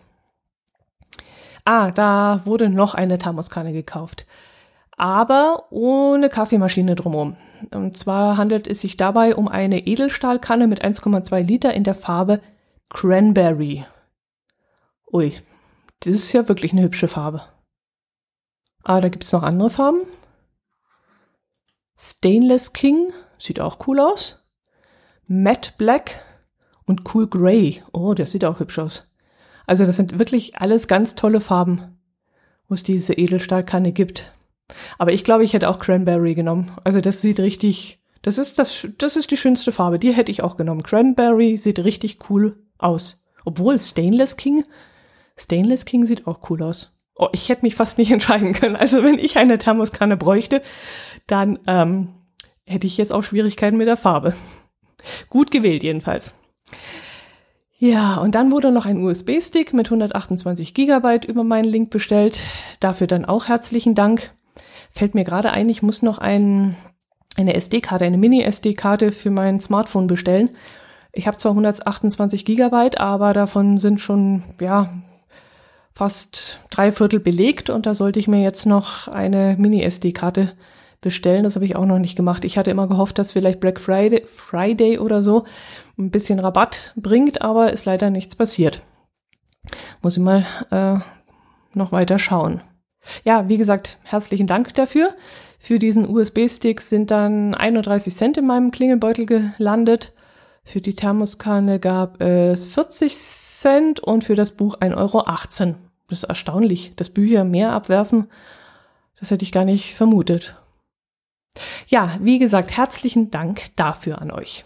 Ah, 1.66 1.90
da 1.90 2.42
wurde 2.46 2.70
noch 2.70 2.94
eine 2.94 3.18
Thermoskanne 3.18 3.74
gekauft 3.74 4.28
aber 5.02 5.66
ohne 5.72 6.30
Kaffeemaschine 6.30 6.94
drumherum. 6.94 7.36
Und 7.72 7.98
zwar 7.98 8.38
handelt 8.38 8.68
es 8.68 8.82
sich 8.82 8.98
dabei 8.98 9.36
um 9.36 9.48
eine 9.48 9.88
Edelstahlkanne 9.88 10.68
mit 10.68 10.86
1,2 10.86 11.42
Liter 11.42 11.74
in 11.74 11.84
der 11.84 11.96
Farbe 11.96 12.40
Cranberry. 12.90 13.84
Ui, 15.12 15.34
das 16.02 16.14
ist 16.14 16.34
ja 16.34 16.48
wirklich 16.48 16.72
eine 16.72 16.84
hübsche 16.84 17.08
Farbe. 17.08 17.42
Ah, 18.84 19.02
da 19.02 19.10
gibt 19.10 19.24
es 19.24 19.32
noch 19.32 19.42
andere 19.42 19.72
Farben. 19.72 20.02
Stainless 21.98 22.72
King, 22.74 23.12
sieht 23.40 23.60
auch 23.60 23.88
cool 23.88 24.00
aus. 24.00 24.46
Matte 25.26 25.72
Black 25.80 26.24
und 26.86 27.12
Cool 27.12 27.28
Grey. 27.28 27.82
Oh, 27.92 28.14
das 28.14 28.34
sieht 28.34 28.46
auch 28.46 28.60
hübsch 28.60 28.78
aus. 28.78 29.12
Also 29.66 29.84
das 29.84 29.96
sind 29.96 30.20
wirklich 30.20 30.60
alles 30.60 30.88
ganz 30.88 31.16
tolle 31.16 31.42
Farben, 31.42 31.98
wo 32.68 32.76
es 32.76 32.84
diese 32.84 33.14
Edelstahlkanne 33.14 33.94
gibt. 33.94 34.32
Aber 34.98 35.14
ich 35.14 35.24
glaube, 35.24 35.44
ich 35.44 35.54
hätte 35.54 35.70
auch 35.70 35.80
Cranberry 35.80 36.36
genommen. 36.36 36.72
Also 36.84 37.02
das 37.02 37.22
sieht 37.22 37.40
richtig, 37.40 38.00
das 38.22 38.38
ist 38.38 38.60
das, 38.60 38.88
das 38.98 39.16
ist 39.16 39.32
die 39.32 39.38
schönste 39.38 39.72
Farbe. 39.72 40.00
Die 40.00 40.14
hätte 40.14 40.32
ich 40.32 40.44
auch 40.44 40.58
genommen. 40.58 40.84
Cranberry 40.84 41.58
sieht 41.58 41.80
richtig 41.80 42.30
cool 42.30 42.58
aus. 42.78 43.24
Obwohl 43.46 43.80
Stainless 43.80 44.38
King, 44.38 44.64
Stainless 45.38 45.86
King 45.86 46.06
sieht 46.06 46.28
auch 46.28 46.50
cool 46.50 46.64
aus. 46.64 46.98
Oh, 47.16 47.30
ich 47.32 47.50
hätte 47.50 47.64
mich 47.64 47.76
fast 47.76 47.98
nicht 47.98 48.12
entscheiden 48.12 48.54
können. 48.54 48.76
Also 48.76 49.04
wenn 49.04 49.20
ich 49.20 49.38
eine 49.38 49.58
Thermoskanne 49.58 50.18
bräuchte, 50.18 50.62
dann 51.28 51.60
ähm, 51.68 52.10
hätte 52.66 52.88
ich 52.88 52.98
jetzt 52.98 53.12
auch 53.12 53.24
Schwierigkeiten 53.24 53.78
mit 53.78 53.88
der 53.88 53.98
Farbe. 53.98 54.34
Gut 55.30 55.52
gewählt 55.52 55.84
jedenfalls. 55.84 56.36
Ja, 57.78 58.18
und 58.18 58.36
dann 58.36 58.52
wurde 58.52 58.72
noch 58.72 58.86
ein 58.86 59.04
USB-Stick 59.04 59.74
mit 59.74 59.88
128 59.88 60.76
Gigabyte 60.76 61.26
über 61.26 61.44
meinen 61.44 61.66
Link 61.66 61.90
bestellt. 61.90 62.40
Dafür 62.80 63.08
dann 63.08 63.26
auch 63.26 63.48
herzlichen 63.48 63.96
Dank 63.96 64.36
fällt 64.92 65.16
mir 65.16 65.24
gerade 65.24 65.52
ein, 65.52 65.70
ich 65.70 65.82
muss 65.82 66.02
noch 66.02 66.18
ein, 66.18 66.76
eine 67.38 67.54
SD-Karte, 67.54 68.06
eine 68.06 68.18
Mini-SD-Karte 68.18 69.12
für 69.12 69.32
mein 69.32 69.60
Smartphone 69.60 70.08
bestellen. 70.08 70.50
Ich 71.14 71.28
habe 71.28 71.38
zwar 71.38 71.52
128 71.52 72.46
Gigabyte, 72.46 73.00
aber 73.00 73.34
davon 73.34 73.80
sind 73.80 74.00
schon, 74.00 74.44
ja, 74.60 74.90
fast 75.94 76.60
drei 76.70 76.92
Viertel 76.92 77.20
belegt 77.20 77.70
und 77.70 77.86
da 77.86 77.94
sollte 77.96 78.20
ich 78.20 78.28
mir 78.28 78.42
jetzt 78.42 78.66
noch 78.66 79.08
eine 79.08 79.56
Mini-SD-Karte 79.58 80.54
bestellen. 81.02 81.44
Das 81.44 81.56
habe 81.56 81.66
ich 81.66 81.76
auch 81.76 81.86
noch 81.86 82.00
nicht 82.00 82.16
gemacht. 82.16 82.46
Ich 82.46 82.58
hatte 82.58 82.72
immer 82.72 82.88
gehofft, 82.88 83.20
dass 83.20 83.32
vielleicht 83.32 83.60
Black 83.60 83.80
Friday, 83.80 84.24
Friday 84.26 85.00
oder 85.00 85.22
so 85.22 85.46
ein 85.98 86.12
bisschen 86.12 86.40
Rabatt 86.40 86.94
bringt, 86.96 87.42
aber 87.42 87.74
ist 87.74 87.86
leider 87.86 88.10
nichts 88.10 88.36
passiert. 88.36 88.82
Muss 90.02 90.18
ich 90.18 90.24
mal 90.24 90.46
äh, 90.72 91.00
noch 91.74 91.92
weiter 91.92 92.20
schauen. 92.20 92.62
Ja, 93.24 93.48
wie 93.50 93.58
gesagt, 93.58 93.98
herzlichen 94.04 94.48
Dank 94.48 94.74
dafür. 94.76 95.16
Für 95.60 95.80
diesen 95.80 96.08
USB-Stick 96.08 96.82
sind 96.82 97.12
dann 97.12 97.54
31 97.54 98.16
Cent 98.16 98.38
in 98.38 98.48
meinem 98.48 98.72
Klingelbeutel 98.72 99.26
gelandet. 99.26 100.14
Für 100.64 100.82
die 100.82 100.96
Thermoskanne 100.96 101.80
gab 101.80 102.22
es 102.22 102.68
40 102.68 103.16
Cent 103.18 104.00
und 104.00 104.24
für 104.24 104.36
das 104.36 104.52
Buch 104.52 104.78
1,18 104.80 104.96
Euro. 104.98 105.76
Das 106.08 106.20
ist 106.20 106.24
erstaunlich, 106.26 106.94
dass 106.96 107.10
Bücher 107.10 107.44
mehr 107.44 107.72
abwerfen. 107.72 108.30
Das 109.20 109.32
hätte 109.32 109.44
ich 109.44 109.52
gar 109.52 109.66
nicht 109.66 109.96
vermutet. 109.96 110.56
Ja, 111.88 112.18
wie 112.22 112.40
gesagt, 112.40 112.78
herzlichen 112.78 113.32
Dank 113.32 113.76
dafür 113.76 114.22
an 114.22 114.32
euch. 114.32 114.66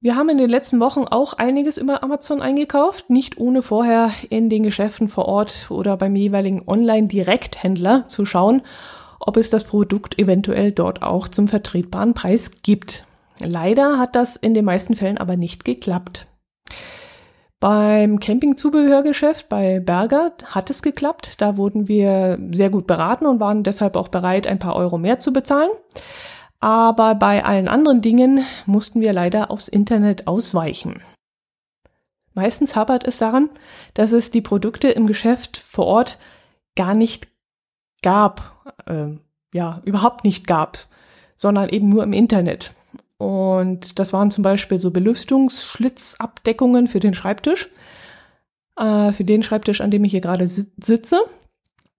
Wir 0.00 0.14
haben 0.14 0.28
in 0.28 0.38
den 0.38 0.48
letzten 0.48 0.78
Wochen 0.78 1.06
auch 1.08 1.32
einiges 1.32 1.76
über 1.76 2.04
Amazon 2.04 2.40
eingekauft, 2.40 3.10
nicht 3.10 3.38
ohne 3.38 3.62
vorher 3.62 4.12
in 4.30 4.48
den 4.48 4.62
Geschäften 4.62 5.08
vor 5.08 5.26
Ort 5.26 5.72
oder 5.72 5.96
beim 5.96 6.14
jeweiligen 6.14 6.62
Online-Direkthändler 6.68 8.06
zu 8.06 8.24
schauen, 8.24 8.62
ob 9.18 9.36
es 9.36 9.50
das 9.50 9.64
Produkt 9.64 10.16
eventuell 10.16 10.70
dort 10.70 11.02
auch 11.02 11.26
zum 11.26 11.48
vertretbaren 11.48 12.14
Preis 12.14 12.62
gibt. 12.62 13.06
Leider 13.40 13.98
hat 13.98 14.14
das 14.14 14.36
in 14.36 14.54
den 14.54 14.64
meisten 14.64 14.94
Fällen 14.94 15.18
aber 15.18 15.36
nicht 15.36 15.64
geklappt. 15.64 16.28
Beim 17.58 18.20
Campingzubehörgeschäft 18.20 19.48
bei 19.48 19.80
Berger 19.80 20.30
hat 20.44 20.70
es 20.70 20.80
geklappt. 20.82 21.40
Da 21.40 21.56
wurden 21.56 21.88
wir 21.88 22.38
sehr 22.52 22.70
gut 22.70 22.86
beraten 22.86 23.26
und 23.26 23.40
waren 23.40 23.64
deshalb 23.64 23.96
auch 23.96 24.08
bereit, 24.08 24.46
ein 24.46 24.60
paar 24.60 24.76
Euro 24.76 24.96
mehr 24.96 25.18
zu 25.18 25.32
bezahlen. 25.32 25.70
Aber 26.60 27.14
bei 27.14 27.44
allen 27.44 27.68
anderen 27.68 28.00
Dingen 28.00 28.44
mussten 28.66 29.00
wir 29.00 29.12
leider 29.12 29.50
aufs 29.50 29.68
Internet 29.68 30.26
ausweichen. 30.26 31.02
Meistens 32.34 32.76
hapert 32.76 33.04
es 33.04 33.18
daran, 33.18 33.50
dass 33.94 34.12
es 34.12 34.30
die 34.30 34.40
Produkte 34.40 34.88
im 34.88 35.06
Geschäft 35.06 35.56
vor 35.56 35.86
Ort 35.86 36.18
gar 36.76 36.94
nicht 36.94 37.28
gab, 38.02 38.74
äh, 38.86 39.08
ja, 39.52 39.80
überhaupt 39.84 40.24
nicht 40.24 40.46
gab, 40.46 40.78
sondern 41.34 41.68
eben 41.68 41.88
nur 41.88 42.02
im 42.04 42.12
Internet. 42.12 42.74
Und 43.16 43.98
das 43.98 44.12
waren 44.12 44.30
zum 44.30 44.44
Beispiel 44.44 44.78
so 44.78 44.92
Belüftungsschlitzabdeckungen 44.92 46.86
für 46.86 47.00
den 47.00 47.14
Schreibtisch, 47.14 47.68
äh, 48.76 49.10
für 49.12 49.24
den 49.24 49.42
Schreibtisch, 49.42 49.80
an 49.80 49.90
dem 49.90 50.04
ich 50.04 50.12
hier 50.12 50.20
gerade 50.20 50.46
sitze. 50.46 51.20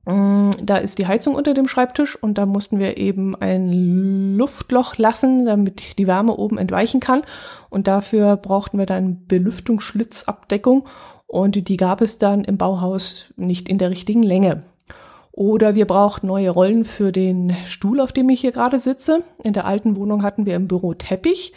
Mm, 0.09 0.49
da 0.61 0.77
ist 0.77 0.97
die 0.97 1.05
Heizung 1.05 1.35
unter 1.35 1.53
dem 1.53 1.67
Schreibtisch 1.67 2.21
und 2.21 2.39
da 2.39 2.47
mussten 2.47 2.79
wir 2.79 2.97
eben 2.97 3.35
ein 3.35 4.35
Luftloch 4.35 4.97
lassen, 4.97 5.45
damit 5.45 5.99
die 5.99 6.07
Wärme 6.07 6.35
oben 6.35 6.57
entweichen 6.57 6.99
kann. 6.99 7.21
Und 7.69 7.87
dafür 7.87 8.35
brauchten 8.35 8.79
wir 8.79 8.87
dann 8.87 9.27
Belüftungsschlitzabdeckung 9.27 10.87
und 11.27 11.67
die 11.69 11.77
gab 11.77 12.01
es 12.01 12.17
dann 12.17 12.43
im 12.43 12.57
Bauhaus 12.57 13.31
nicht 13.35 13.69
in 13.69 13.77
der 13.77 13.91
richtigen 13.91 14.23
Länge. 14.23 14.63
Oder 15.31 15.75
wir 15.75 15.85
brauchten 15.85 16.25
neue 16.25 16.49
Rollen 16.49 16.85
für 16.85 17.11
den 17.11 17.55
Stuhl, 17.65 18.01
auf 18.01 18.11
dem 18.11 18.29
ich 18.29 18.41
hier 18.41 18.51
gerade 18.51 18.79
sitze. 18.79 19.23
In 19.43 19.53
der 19.53 19.65
alten 19.65 19.95
Wohnung 19.95 20.23
hatten 20.23 20.47
wir 20.47 20.55
im 20.55 20.67
Büro 20.67 20.95
Teppich. 20.95 21.53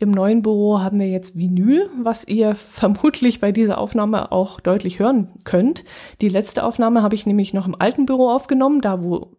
Im 0.00 0.12
neuen 0.12 0.40
Büro 0.40 0.80
haben 0.80 0.98
wir 0.98 1.08
jetzt 1.08 1.36
Vinyl, 1.36 1.90
was 2.02 2.26
ihr 2.26 2.54
vermutlich 2.72 3.38
bei 3.38 3.52
dieser 3.52 3.76
Aufnahme 3.76 4.32
auch 4.32 4.58
deutlich 4.58 4.98
hören 4.98 5.28
könnt. 5.44 5.84
Die 6.22 6.30
letzte 6.30 6.64
Aufnahme 6.64 7.02
habe 7.02 7.14
ich 7.14 7.26
nämlich 7.26 7.52
noch 7.52 7.66
im 7.66 7.76
alten 7.78 8.06
Büro 8.06 8.30
aufgenommen, 8.30 8.80
da 8.80 9.02
wo 9.04 9.36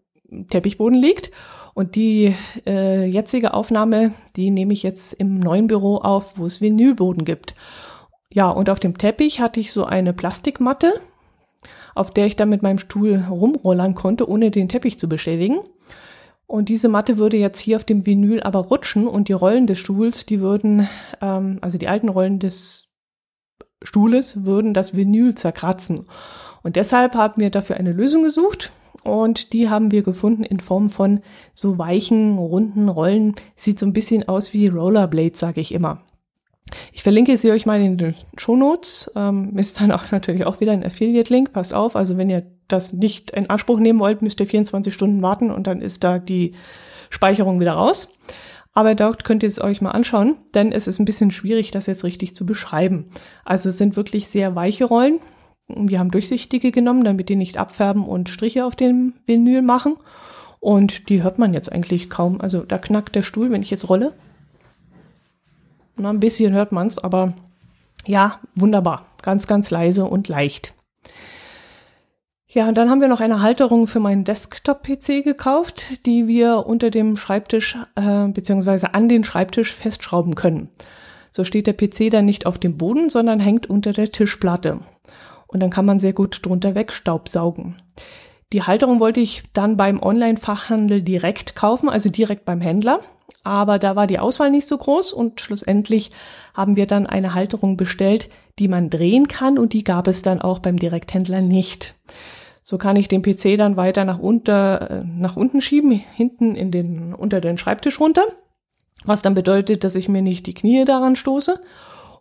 Teppichboden 0.49 0.97
liegt. 0.97 1.31
Und 1.73 1.95
die 1.95 2.35
äh, 2.67 3.05
jetzige 3.05 3.55
Aufnahme, 3.55 4.13
die 4.35 4.51
nehme 4.51 4.73
ich 4.73 4.83
jetzt 4.83 5.13
im 5.13 5.39
neuen 5.39 5.65
Büro 5.65 5.97
auf, 5.97 6.37
wo 6.37 6.45
es 6.45 6.61
Vinylboden 6.61 7.25
gibt. 7.25 7.55
Ja, 8.31 8.49
und 8.49 8.69
auf 8.69 8.79
dem 8.79 8.97
Teppich 8.97 9.41
hatte 9.41 9.59
ich 9.59 9.71
so 9.71 9.85
eine 9.85 10.13
Plastikmatte, 10.13 10.93
auf 11.95 12.11
der 12.11 12.27
ich 12.27 12.35
dann 12.35 12.49
mit 12.49 12.61
meinem 12.61 12.77
Stuhl 12.77 13.25
rumrollern 13.27 13.95
konnte, 13.95 14.29
ohne 14.29 14.51
den 14.51 14.69
Teppich 14.69 14.99
zu 14.99 15.09
beschädigen. 15.09 15.61
Und 16.51 16.67
diese 16.67 16.89
Matte 16.89 17.17
würde 17.17 17.37
jetzt 17.37 17.59
hier 17.59 17.77
auf 17.77 17.85
dem 17.85 18.05
Vinyl 18.05 18.43
aber 18.43 18.59
rutschen 18.59 19.07
und 19.07 19.29
die 19.29 19.33
Rollen 19.33 19.67
des 19.67 19.79
Stuhls, 19.79 20.25
die 20.25 20.41
würden, 20.41 20.85
ähm, 21.21 21.59
also 21.61 21.77
die 21.77 21.87
alten 21.87 22.09
Rollen 22.09 22.39
des 22.39 22.89
Stuhles 23.81 24.43
würden 24.43 24.73
das 24.73 24.93
Vinyl 24.93 25.33
zerkratzen. 25.33 26.07
Und 26.61 26.75
deshalb 26.75 27.15
haben 27.15 27.41
wir 27.41 27.51
dafür 27.51 27.77
eine 27.77 27.93
Lösung 27.93 28.23
gesucht 28.23 28.73
und 29.05 29.53
die 29.53 29.69
haben 29.69 29.93
wir 29.93 30.03
gefunden 30.03 30.43
in 30.43 30.59
Form 30.59 30.89
von 30.89 31.21
so 31.53 31.77
weichen, 31.77 32.37
runden 32.37 32.89
Rollen. 32.89 33.33
Sieht 33.55 33.79
so 33.79 33.85
ein 33.85 33.93
bisschen 33.93 34.27
aus 34.27 34.51
wie 34.51 34.67
Rollerblades, 34.67 35.39
sage 35.39 35.61
ich 35.61 35.73
immer. 35.73 36.01
Ich 36.91 37.01
verlinke 37.01 37.37
sie 37.37 37.51
euch 37.51 37.65
mal 37.65 37.79
in 37.79 37.97
den 37.97 38.15
Shownotes. 38.35 39.13
Ähm, 39.15 39.57
ist 39.57 39.79
dann 39.79 39.93
auch 39.93 40.03
natürlich 40.11 40.45
auch 40.45 40.59
wieder 40.59 40.73
ein 40.73 40.83
Affiliate-Link. 40.83 41.53
Passt 41.53 41.73
auf. 41.73 41.95
Also 41.95 42.17
wenn 42.17 42.29
ihr 42.29 42.45
das 42.71 42.93
nicht 42.93 43.31
in 43.31 43.49
Anspruch 43.49 43.79
nehmen 43.79 43.99
wollt, 43.99 44.21
müsst 44.21 44.39
ihr 44.39 44.47
24 44.47 44.93
Stunden 44.93 45.21
warten 45.21 45.51
und 45.51 45.67
dann 45.67 45.81
ist 45.81 46.03
da 46.03 46.17
die 46.19 46.53
Speicherung 47.09 47.59
wieder 47.59 47.73
raus. 47.73 48.13
Aber 48.73 48.95
dort 48.95 49.25
könnt 49.25 49.43
ihr 49.43 49.49
es 49.49 49.61
euch 49.61 49.81
mal 49.81 49.91
anschauen, 49.91 50.37
denn 50.55 50.71
es 50.71 50.87
ist 50.87 50.99
ein 50.99 51.05
bisschen 51.05 51.31
schwierig, 51.31 51.71
das 51.71 51.87
jetzt 51.87 52.03
richtig 52.03 52.35
zu 52.35 52.45
beschreiben. 52.45 53.09
Also 53.43 53.69
es 53.69 53.77
sind 53.77 53.97
wirklich 53.97 54.29
sehr 54.29 54.55
weiche 54.55 54.85
Rollen. 54.85 55.19
Wir 55.67 55.99
haben 55.99 56.11
durchsichtige 56.11 56.71
genommen, 56.71 57.03
damit 57.03 57.29
die 57.29 57.35
nicht 57.35 57.57
abfärben 57.57 58.05
und 58.05 58.29
Striche 58.29 58.65
auf 58.65 58.75
dem 58.75 59.13
Vinyl 59.25 59.61
machen. 59.61 59.97
Und 60.59 61.09
die 61.09 61.23
hört 61.23 61.39
man 61.39 61.53
jetzt 61.53 61.71
eigentlich 61.71 62.09
kaum. 62.09 62.39
Also 62.39 62.61
da 62.61 62.77
knackt 62.77 63.15
der 63.15 63.23
Stuhl, 63.23 63.51
wenn 63.51 63.61
ich 63.61 63.71
jetzt 63.71 63.89
rolle. 63.89 64.13
Na, 65.97 66.09
ein 66.09 66.19
bisschen 66.19 66.53
hört 66.53 66.71
man 66.71 66.87
es, 66.87 66.97
aber 66.97 67.33
ja, 68.05 68.39
wunderbar. 68.55 69.07
Ganz, 69.21 69.47
ganz 69.47 69.69
leise 69.69 70.05
und 70.05 70.27
leicht. 70.27 70.73
Ja, 72.53 72.67
und 72.67 72.77
dann 72.77 72.89
haben 72.89 72.99
wir 72.99 73.07
noch 73.07 73.21
eine 73.21 73.41
Halterung 73.41 73.87
für 73.87 74.01
meinen 74.01 74.25
Desktop-PC 74.25 75.23
gekauft, 75.23 76.05
die 76.05 76.27
wir 76.27 76.65
unter 76.67 76.89
dem 76.89 77.15
Schreibtisch 77.15 77.77
äh, 77.95 78.27
beziehungsweise 78.27 78.93
an 78.93 79.07
den 79.07 79.23
Schreibtisch 79.23 79.73
festschrauben 79.73 80.35
können. 80.35 80.69
So 81.31 81.45
steht 81.45 81.65
der 81.65 81.73
PC 81.73 82.11
dann 82.11 82.25
nicht 82.25 82.45
auf 82.45 82.59
dem 82.59 82.77
Boden, 82.77 83.09
sondern 83.09 83.39
hängt 83.39 83.69
unter 83.69 83.93
der 83.93 84.11
Tischplatte. 84.11 84.79
Und 85.47 85.61
dann 85.61 85.69
kann 85.69 85.85
man 85.85 86.01
sehr 86.01 86.11
gut 86.11 86.45
drunter 86.45 86.75
wegstaubsaugen. 86.75 87.75
Die 88.51 88.63
Halterung 88.63 88.99
wollte 88.99 89.21
ich 89.21 89.43
dann 89.53 89.77
beim 89.77 90.03
Online-Fachhandel 90.03 91.03
direkt 91.03 91.55
kaufen, 91.55 91.87
also 91.87 92.09
direkt 92.09 92.43
beim 92.43 92.59
Händler. 92.59 92.99
Aber 93.45 93.79
da 93.79 93.95
war 93.95 94.07
die 94.07 94.19
Auswahl 94.19 94.51
nicht 94.51 94.67
so 94.67 94.77
groß 94.77 95.13
und 95.13 95.39
schlussendlich 95.39 96.11
haben 96.53 96.75
wir 96.75 96.85
dann 96.85 97.07
eine 97.07 97.33
Halterung 97.33 97.77
bestellt, 97.77 98.27
die 98.59 98.67
man 98.67 98.89
drehen 98.89 99.29
kann 99.29 99.57
und 99.57 99.71
die 99.71 99.85
gab 99.85 100.09
es 100.09 100.21
dann 100.21 100.41
auch 100.41 100.59
beim 100.59 100.77
Direkthändler 100.77 101.39
nicht. 101.39 101.95
So 102.61 102.77
kann 102.77 102.95
ich 102.95 103.07
den 103.07 103.23
PC 103.23 103.57
dann 103.57 103.75
weiter 103.75 104.05
nach, 104.05 104.19
unter, 104.19 104.91
äh, 104.91 105.03
nach 105.03 105.35
unten 105.35 105.61
schieben, 105.61 105.91
hinten 105.91 106.55
in 106.55 106.71
den, 106.71 107.13
unter 107.13 107.41
den 107.41 107.57
Schreibtisch 107.57 107.99
runter, 107.99 108.25
was 109.03 109.21
dann 109.21 109.33
bedeutet, 109.33 109.83
dass 109.83 109.95
ich 109.95 110.07
mir 110.07 110.21
nicht 110.21 110.45
die 110.45 110.53
Knie 110.53 110.85
daran 110.85 111.15
stoße. 111.15 111.59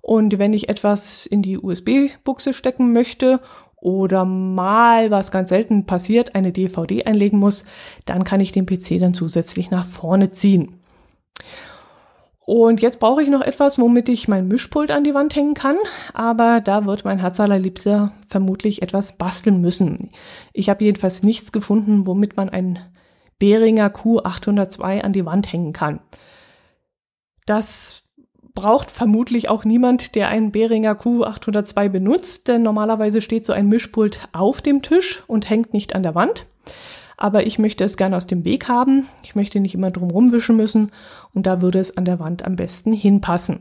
Und 0.00 0.38
wenn 0.38 0.54
ich 0.54 0.70
etwas 0.70 1.26
in 1.26 1.42
die 1.42 1.58
USB-Buchse 1.58 2.54
stecken 2.54 2.92
möchte 2.92 3.40
oder 3.76 4.24
mal, 4.24 5.10
was 5.10 5.30
ganz 5.30 5.50
selten 5.50 5.84
passiert, 5.84 6.34
eine 6.34 6.52
DVD 6.52 7.04
einlegen 7.04 7.38
muss, 7.38 7.66
dann 8.06 8.24
kann 8.24 8.40
ich 8.40 8.52
den 8.52 8.66
PC 8.66 8.98
dann 8.98 9.14
zusätzlich 9.14 9.70
nach 9.70 9.84
vorne 9.84 10.30
ziehen. 10.30 10.80
Und 12.52 12.82
jetzt 12.82 12.98
brauche 12.98 13.22
ich 13.22 13.28
noch 13.28 13.42
etwas, 13.42 13.78
womit 13.78 14.08
ich 14.08 14.26
mein 14.26 14.48
Mischpult 14.48 14.90
an 14.90 15.04
die 15.04 15.14
Wand 15.14 15.36
hängen 15.36 15.54
kann. 15.54 15.76
Aber 16.14 16.60
da 16.60 16.84
wird 16.84 17.04
mein 17.04 17.20
Herz 17.20 17.38
allerliebster 17.38 18.10
vermutlich 18.26 18.82
etwas 18.82 19.18
basteln 19.18 19.60
müssen. 19.60 20.10
Ich 20.52 20.68
habe 20.68 20.82
jedenfalls 20.82 21.22
nichts 21.22 21.52
gefunden, 21.52 22.08
womit 22.08 22.36
man 22.36 22.48
ein 22.48 22.80
Behringer 23.38 23.86
Q802 23.86 25.00
an 25.00 25.12
die 25.12 25.24
Wand 25.24 25.52
hängen 25.52 25.72
kann. 25.72 26.00
Das 27.46 28.08
braucht 28.52 28.90
vermutlich 28.90 29.48
auch 29.48 29.64
niemand, 29.64 30.16
der 30.16 30.26
einen 30.26 30.50
Behringer 30.50 30.94
Q802 30.94 31.88
benutzt, 31.88 32.48
denn 32.48 32.62
normalerweise 32.62 33.20
steht 33.20 33.46
so 33.46 33.52
ein 33.52 33.68
Mischpult 33.68 34.28
auf 34.32 34.60
dem 34.60 34.82
Tisch 34.82 35.22
und 35.28 35.48
hängt 35.48 35.72
nicht 35.72 35.94
an 35.94 36.02
der 36.02 36.16
Wand 36.16 36.46
aber 37.20 37.46
ich 37.46 37.58
möchte 37.58 37.84
es 37.84 37.96
gerne 37.96 38.16
aus 38.16 38.26
dem 38.26 38.44
Weg 38.44 38.66
haben. 38.66 39.06
Ich 39.22 39.36
möchte 39.36 39.60
nicht 39.60 39.74
immer 39.74 39.90
drum 39.90 40.10
rumwischen 40.10 40.56
müssen 40.56 40.90
und 41.34 41.46
da 41.46 41.62
würde 41.62 41.78
es 41.78 41.96
an 41.96 42.06
der 42.06 42.18
Wand 42.18 42.44
am 42.44 42.56
besten 42.56 42.92
hinpassen. 42.92 43.60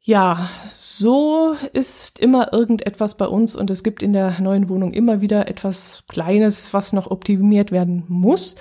Ja, 0.00 0.48
so 0.66 1.56
ist 1.72 2.20
immer 2.20 2.52
irgendetwas 2.52 3.16
bei 3.16 3.26
uns 3.26 3.56
und 3.56 3.70
es 3.70 3.82
gibt 3.82 4.02
in 4.02 4.12
der 4.12 4.40
neuen 4.40 4.68
Wohnung 4.68 4.92
immer 4.92 5.20
wieder 5.20 5.48
etwas 5.48 6.04
Kleines, 6.08 6.72
was 6.72 6.92
noch 6.92 7.10
optimiert 7.10 7.72
werden 7.72 8.04
muss. 8.06 8.54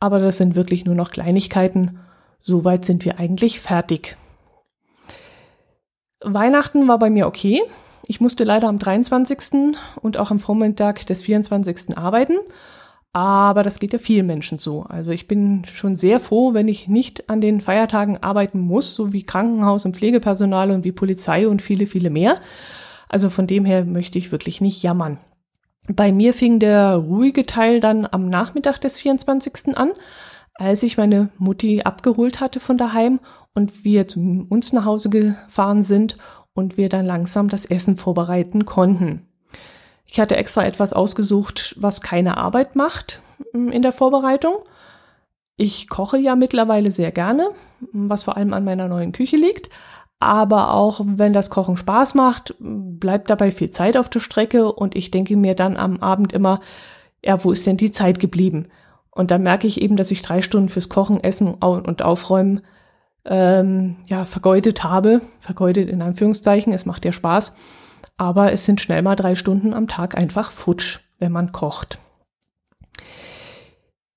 Aber 0.00 0.18
das 0.18 0.38
sind 0.38 0.56
wirklich 0.56 0.84
nur 0.84 0.94
noch 0.96 1.10
Kleinigkeiten. 1.10 2.00
Soweit 2.40 2.84
sind 2.84 3.04
wir 3.04 3.20
eigentlich 3.20 3.60
fertig. 3.60 4.16
Weihnachten 6.20 6.88
war 6.88 6.98
bei 6.98 7.10
mir 7.10 7.28
okay. 7.28 7.62
Ich 8.10 8.22
musste 8.22 8.42
leider 8.42 8.68
am 8.68 8.78
23. 8.78 9.76
und 10.00 10.16
auch 10.16 10.30
am 10.30 10.38
Vormittag 10.38 11.06
des 11.06 11.22
24. 11.22 11.98
arbeiten. 11.98 12.38
Aber 13.12 13.62
das 13.62 13.80
geht 13.80 13.92
ja 13.92 13.98
vielen 13.98 14.26
Menschen 14.26 14.58
so. 14.58 14.82
Also 14.82 15.10
ich 15.10 15.28
bin 15.28 15.66
schon 15.66 15.94
sehr 15.94 16.18
froh, 16.18 16.54
wenn 16.54 16.68
ich 16.68 16.88
nicht 16.88 17.28
an 17.28 17.42
den 17.42 17.60
Feiertagen 17.60 18.22
arbeiten 18.22 18.60
muss, 18.60 18.94
so 18.94 19.12
wie 19.12 19.24
Krankenhaus 19.24 19.84
und 19.84 19.94
Pflegepersonal 19.94 20.70
und 20.70 20.84
wie 20.84 20.92
Polizei 20.92 21.46
und 21.46 21.60
viele, 21.60 21.86
viele 21.86 22.08
mehr. 22.08 22.40
Also 23.10 23.28
von 23.28 23.46
dem 23.46 23.66
her 23.66 23.84
möchte 23.84 24.16
ich 24.16 24.32
wirklich 24.32 24.62
nicht 24.62 24.82
jammern. 24.82 25.18
Bei 25.86 26.10
mir 26.10 26.32
fing 26.32 26.60
der 26.60 26.94
ruhige 26.94 27.44
Teil 27.44 27.80
dann 27.80 28.08
am 28.10 28.30
Nachmittag 28.30 28.78
des 28.78 28.98
24. 28.98 29.76
an, 29.76 29.90
als 30.54 30.82
ich 30.82 30.96
meine 30.96 31.28
Mutti 31.36 31.82
abgeholt 31.82 32.40
hatte 32.40 32.58
von 32.58 32.78
daheim 32.78 33.20
und 33.54 33.84
wir 33.84 34.08
zu 34.08 34.46
uns 34.48 34.72
nach 34.72 34.86
Hause 34.86 35.10
gefahren 35.10 35.82
sind 35.82 36.16
und 36.58 36.76
wir 36.76 36.88
dann 36.88 37.06
langsam 37.06 37.48
das 37.48 37.66
Essen 37.66 37.96
vorbereiten 37.96 38.66
konnten. 38.66 39.28
Ich 40.06 40.18
hatte 40.18 40.36
extra 40.36 40.64
etwas 40.64 40.92
ausgesucht, 40.92 41.76
was 41.78 42.00
keine 42.00 42.36
Arbeit 42.36 42.74
macht 42.74 43.22
mm, 43.52 43.68
in 43.68 43.80
der 43.80 43.92
Vorbereitung. 43.92 44.56
Ich 45.56 45.88
koche 45.88 46.18
ja 46.18 46.34
mittlerweile 46.34 46.90
sehr 46.90 47.12
gerne, 47.12 47.50
was 47.92 48.24
vor 48.24 48.36
allem 48.36 48.52
an 48.54 48.64
meiner 48.64 48.88
neuen 48.88 49.12
Küche 49.12 49.36
liegt. 49.36 49.70
Aber 50.18 50.74
auch 50.74 51.00
wenn 51.04 51.32
das 51.32 51.48
Kochen 51.48 51.76
Spaß 51.76 52.16
macht, 52.16 52.56
bleibt 52.58 53.30
dabei 53.30 53.52
viel 53.52 53.70
Zeit 53.70 53.96
auf 53.96 54.08
der 54.08 54.18
Strecke 54.18 54.72
und 54.72 54.96
ich 54.96 55.12
denke 55.12 55.36
mir 55.36 55.54
dann 55.54 55.76
am 55.76 55.98
Abend 55.98 56.32
immer, 56.32 56.58
ja, 57.24 57.44
wo 57.44 57.52
ist 57.52 57.66
denn 57.68 57.76
die 57.76 57.92
Zeit 57.92 58.18
geblieben? 58.18 58.66
Und 59.12 59.30
dann 59.30 59.44
merke 59.44 59.68
ich 59.68 59.80
eben, 59.80 59.94
dass 59.94 60.10
ich 60.10 60.22
drei 60.22 60.42
Stunden 60.42 60.70
fürs 60.70 60.88
Kochen, 60.88 61.22
Essen 61.22 61.54
und 61.54 62.02
Aufräumen 62.02 62.62
ähm, 63.28 63.96
ja, 64.06 64.24
vergeudet 64.24 64.82
habe. 64.82 65.20
Vergeudet 65.38 65.88
in 65.88 66.02
Anführungszeichen, 66.02 66.72
es 66.72 66.86
macht 66.86 67.04
ja 67.04 67.12
Spaß. 67.12 67.54
Aber 68.16 68.52
es 68.52 68.64
sind 68.64 68.80
schnell 68.80 69.02
mal 69.02 69.16
drei 69.16 69.34
Stunden 69.34 69.74
am 69.74 69.86
Tag 69.86 70.16
einfach 70.16 70.50
futsch, 70.50 71.00
wenn 71.18 71.30
man 71.30 71.52
kocht. 71.52 71.98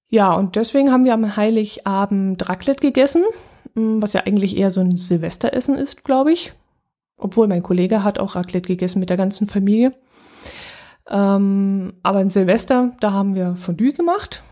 Ja, 0.08 0.34
und 0.34 0.56
deswegen 0.56 0.92
haben 0.92 1.06
wir 1.06 1.14
am 1.14 1.38
Heiligabend 1.38 2.50
Raclette 2.50 2.82
gegessen, 2.82 3.24
hm, 3.76 4.02
was 4.02 4.14
ja 4.14 4.22
eigentlich 4.22 4.58
eher 4.58 4.72
so 4.72 4.82
ein 4.82 4.98
Silvesteressen 4.98 5.76
ist, 5.76 6.04
glaube 6.04 6.32
ich. 6.32 6.54
Obwohl 7.18 7.48
mein 7.48 7.64
Kollege 7.64 8.04
hat 8.04 8.18
auch 8.18 8.36
Raclette 8.36 8.68
gegessen 8.68 9.00
mit 9.00 9.10
der 9.10 9.18
ganzen 9.18 9.48
Familie. 9.48 9.94
Ähm, 11.10 11.94
aber 12.04 12.20
ein 12.20 12.30
Silvester, 12.30 12.94
da 13.00 13.12
haben 13.12 13.36
wir 13.36 13.56
Fondue 13.56 13.94
gemacht, 13.94 14.44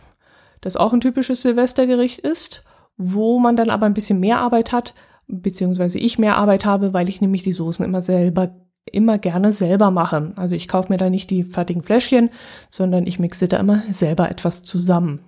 das 0.61 0.75
auch 0.75 0.93
ein 0.93 1.01
typisches 1.01 1.41
Silvestergericht 1.41 2.19
ist, 2.19 2.63
wo 2.99 3.39
man 3.39 3.55
dann 3.55 3.71
aber 3.71 3.87
ein 3.87 3.95
bisschen 3.95 4.19
mehr 4.19 4.39
Arbeit 4.39 4.71
hat, 4.71 4.93
beziehungsweise 5.27 5.97
ich 5.97 6.19
mehr 6.19 6.37
Arbeit 6.37 6.65
habe, 6.65 6.93
weil 6.93 7.09
ich 7.09 7.21
nämlich 7.21 7.41
die 7.41 7.53
Soßen 7.53 7.83
immer 7.83 8.03
selber 8.03 8.51
immer 8.91 9.19
gerne 9.19 9.51
selber 9.51 9.91
mache. 9.91 10.31
Also 10.35 10.55
ich 10.55 10.67
kaufe 10.67 10.91
mir 10.91 10.97
da 10.97 11.09
nicht 11.09 11.29
die 11.29 11.43
fertigen 11.43 11.83
Fläschchen, 11.83 12.31
sondern 12.69 13.05
ich 13.05 13.19
mixe 13.19 13.47
da 13.47 13.57
immer 13.57 13.83
selber 13.91 14.31
etwas 14.31 14.63
zusammen. 14.63 15.19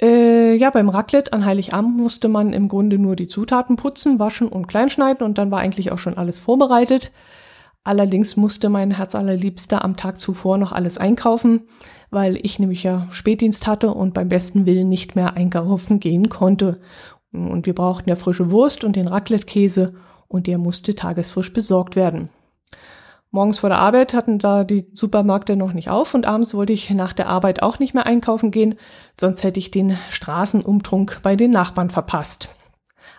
Äh, 0.00 0.56
ja, 0.56 0.70
beim 0.70 0.88
Raclette 0.88 1.32
an 1.32 1.44
Heiligabend 1.44 1.96
musste 1.96 2.28
man 2.28 2.52
im 2.52 2.66
Grunde 2.66 2.98
nur 2.98 3.14
die 3.14 3.28
Zutaten 3.28 3.76
putzen, 3.76 4.18
waschen 4.18 4.48
und 4.48 4.66
kleinschneiden 4.66 5.24
und 5.24 5.38
dann 5.38 5.52
war 5.52 5.60
eigentlich 5.60 5.92
auch 5.92 5.98
schon 5.98 6.18
alles 6.18 6.40
vorbereitet. 6.40 7.12
Allerdings 7.84 8.36
musste 8.36 8.68
mein 8.68 8.92
Herz 8.92 9.14
allerliebster 9.14 9.84
am 9.84 9.96
Tag 9.96 10.18
zuvor 10.18 10.58
noch 10.58 10.72
alles 10.72 10.98
einkaufen, 10.98 11.68
weil 12.12 12.38
ich 12.42 12.58
nämlich 12.58 12.82
ja 12.82 13.08
Spätdienst 13.10 13.66
hatte 13.66 13.92
und 13.92 14.14
beim 14.14 14.28
besten 14.28 14.66
Willen 14.66 14.88
nicht 14.88 15.16
mehr 15.16 15.34
einkaufen 15.34 15.98
gehen 15.98 16.28
konnte. 16.28 16.80
Und 17.32 17.64
wir 17.64 17.74
brauchten 17.74 18.10
ja 18.10 18.16
frische 18.16 18.50
Wurst 18.50 18.84
und 18.84 18.94
den 18.94 19.08
Raclette-Käse 19.08 19.94
und 20.28 20.46
der 20.46 20.58
musste 20.58 20.94
tagesfrisch 20.94 21.52
besorgt 21.54 21.96
werden. 21.96 22.28
Morgens 23.30 23.60
vor 23.60 23.70
der 23.70 23.78
Arbeit 23.78 24.12
hatten 24.12 24.38
da 24.38 24.62
die 24.62 24.86
Supermärkte 24.92 25.56
noch 25.56 25.72
nicht 25.72 25.88
auf 25.88 26.12
und 26.12 26.26
abends 26.26 26.54
wollte 26.54 26.74
ich 26.74 26.90
nach 26.90 27.14
der 27.14 27.28
Arbeit 27.28 27.62
auch 27.62 27.78
nicht 27.78 27.94
mehr 27.94 28.04
einkaufen 28.04 28.50
gehen, 28.50 28.74
sonst 29.18 29.42
hätte 29.42 29.58
ich 29.58 29.70
den 29.70 29.96
Straßenumtrunk 30.10 31.20
bei 31.22 31.34
den 31.34 31.50
Nachbarn 31.50 31.88
verpasst. 31.88 32.50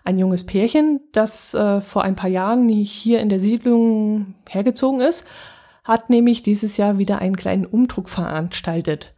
Ein 0.03 0.19
junges 0.19 0.45
Pärchen, 0.45 0.99
das 1.13 1.55
äh, 1.55 1.81
vor 1.81 2.03
ein 2.03 2.15
paar 2.15 2.29
Jahren 2.29 2.69
hier 2.69 3.21
in 3.21 3.29
der 3.29 3.39
Siedlung 3.39 4.35
hergezogen 4.47 5.01
ist, 5.01 5.25
hat 5.83 6.09
nämlich 6.09 6.43
dieses 6.43 6.77
Jahr 6.77 6.97
wieder 6.97 7.19
einen 7.19 7.35
kleinen 7.35 7.65
Umdruck 7.65 8.09
veranstaltet. 8.09 9.13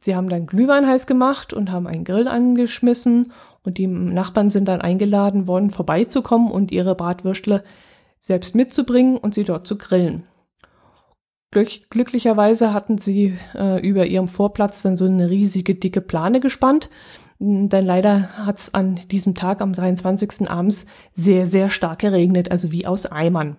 Sie 0.00 0.16
haben 0.16 0.28
dann 0.28 0.46
Glühwein 0.46 0.86
heiß 0.86 1.06
gemacht 1.06 1.52
und 1.52 1.70
haben 1.70 1.86
einen 1.86 2.04
Grill 2.04 2.28
angeschmissen 2.28 3.32
und 3.62 3.78
die 3.78 3.86
Nachbarn 3.86 4.50
sind 4.50 4.66
dann 4.66 4.80
eingeladen 4.80 5.46
worden, 5.46 5.70
vorbeizukommen 5.70 6.50
und 6.50 6.72
ihre 6.72 6.94
Bratwürstle 6.94 7.62
selbst 8.20 8.54
mitzubringen 8.54 9.16
und 9.16 9.34
sie 9.34 9.44
dort 9.44 9.66
zu 9.66 9.78
grillen. 9.78 10.24
Glück 11.52 11.90
glücklicherweise 11.90 12.72
hatten 12.72 12.98
sie 12.98 13.36
äh, 13.54 13.86
über 13.86 14.06
ihrem 14.06 14.28
Vorplatz 14.28 14.82
dann 14.82 14.96
so 14.96 15.04
eine 15.04 15.28
riesige 15.28 15.74
dicke 15.74 16.00
Plane 16.00 16.40
gespannt, 16.40 16.88
denn 17.38 17.84
leider 17.84 18.46
hat 18.46 18.58
es 18.58 18.74
an 18.74 19.00
diesem 19.10 19.34
Tag 19.34 19.60
am 19.60 19.72
23. 19.72 20.48
abends 20.48 20.86
sehr, 21.14 21.46
sehr 21.46 21.70
stark 21.70 21.98
geregnet, 21.98 22.50
also 22.50 22.72
wie 22.72 22.86
aus 22.86 23.04
Eimern. 23.06 23.56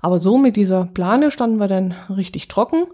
Aber 0.00 0.18
so 0.18 0.38
mit 0.38 0.56
dieser 0.56 0.84
Plane 0.84 1.30
standen 1.30 1.58
wir 1.58 1.68
dann 1.68 1.94
richtig 2.08 2.48
trocken, 2.48 2.84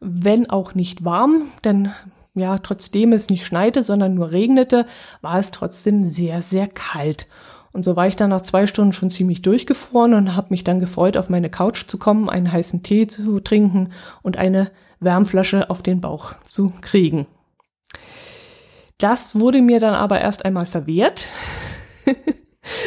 wenn 0.00 0.48
auch 0.48 0.74
nicht 0.74 1.04
warm, 1.04 1.48
denn 1.64 1.92
ja, 2.34 2.58
trotzdem 2.58 3.12
es 3.12 3.30
nicht 3.30 3.44
schneite, 3.44 3.82
sondern 3.82 4.14
nur 4.14 4.30
regnete, 4.30 4.86
war 5.22 5.38
es 5.38 5.50
trotzdem 5.50 6.04
sehr, 6.04 6.40
sehr 6.40 6.68
kalt. 6.68 7.26
Und 7.72 7.84
so 7.84 7.96
war 7.96 8.06
ich 8.06 8.16
dann 8.16 8.30
nach 8.30 8.42
zwei 8.42 8.66
Stunden 8.66 8.92
schon 8.92 9.10
ziemlich 9.10 9.42
durchgefroren 9.42 10.14
und 10.14 10.36
habe 10.36 10.48
mich 10.50 10.64
dann 10.64 10.80
gefreut, 10.80 11.16
auf 11.16 11.28
meine 11.28 11.50
Couch 11.50 11.86
zu 11.86 11.98
kommen, 11.98 12.30
einen 12.30 12.50
heißen 12.50 12.82
Tee 12.82 13.06
zu 13.06 13.40
trinken 13.40 13.92
und 14.22 14.36
eine 14.36 14.70
Wärmflasche 15.00 15.68
auf 15.68 15.82
den 15.82 16.00
Bauch 16.00 16.34
zu 16.44 16.72
kriegen. 16.80 17.26
Das 18.98 19.38
wurde 19.38 19.62
mir 19.62 19.80
dann 19.80 19.94
aber 19.94 20.20
erst 20.20 20.44
einmal 20.44 20.66
verwehrt. 20.66 21.28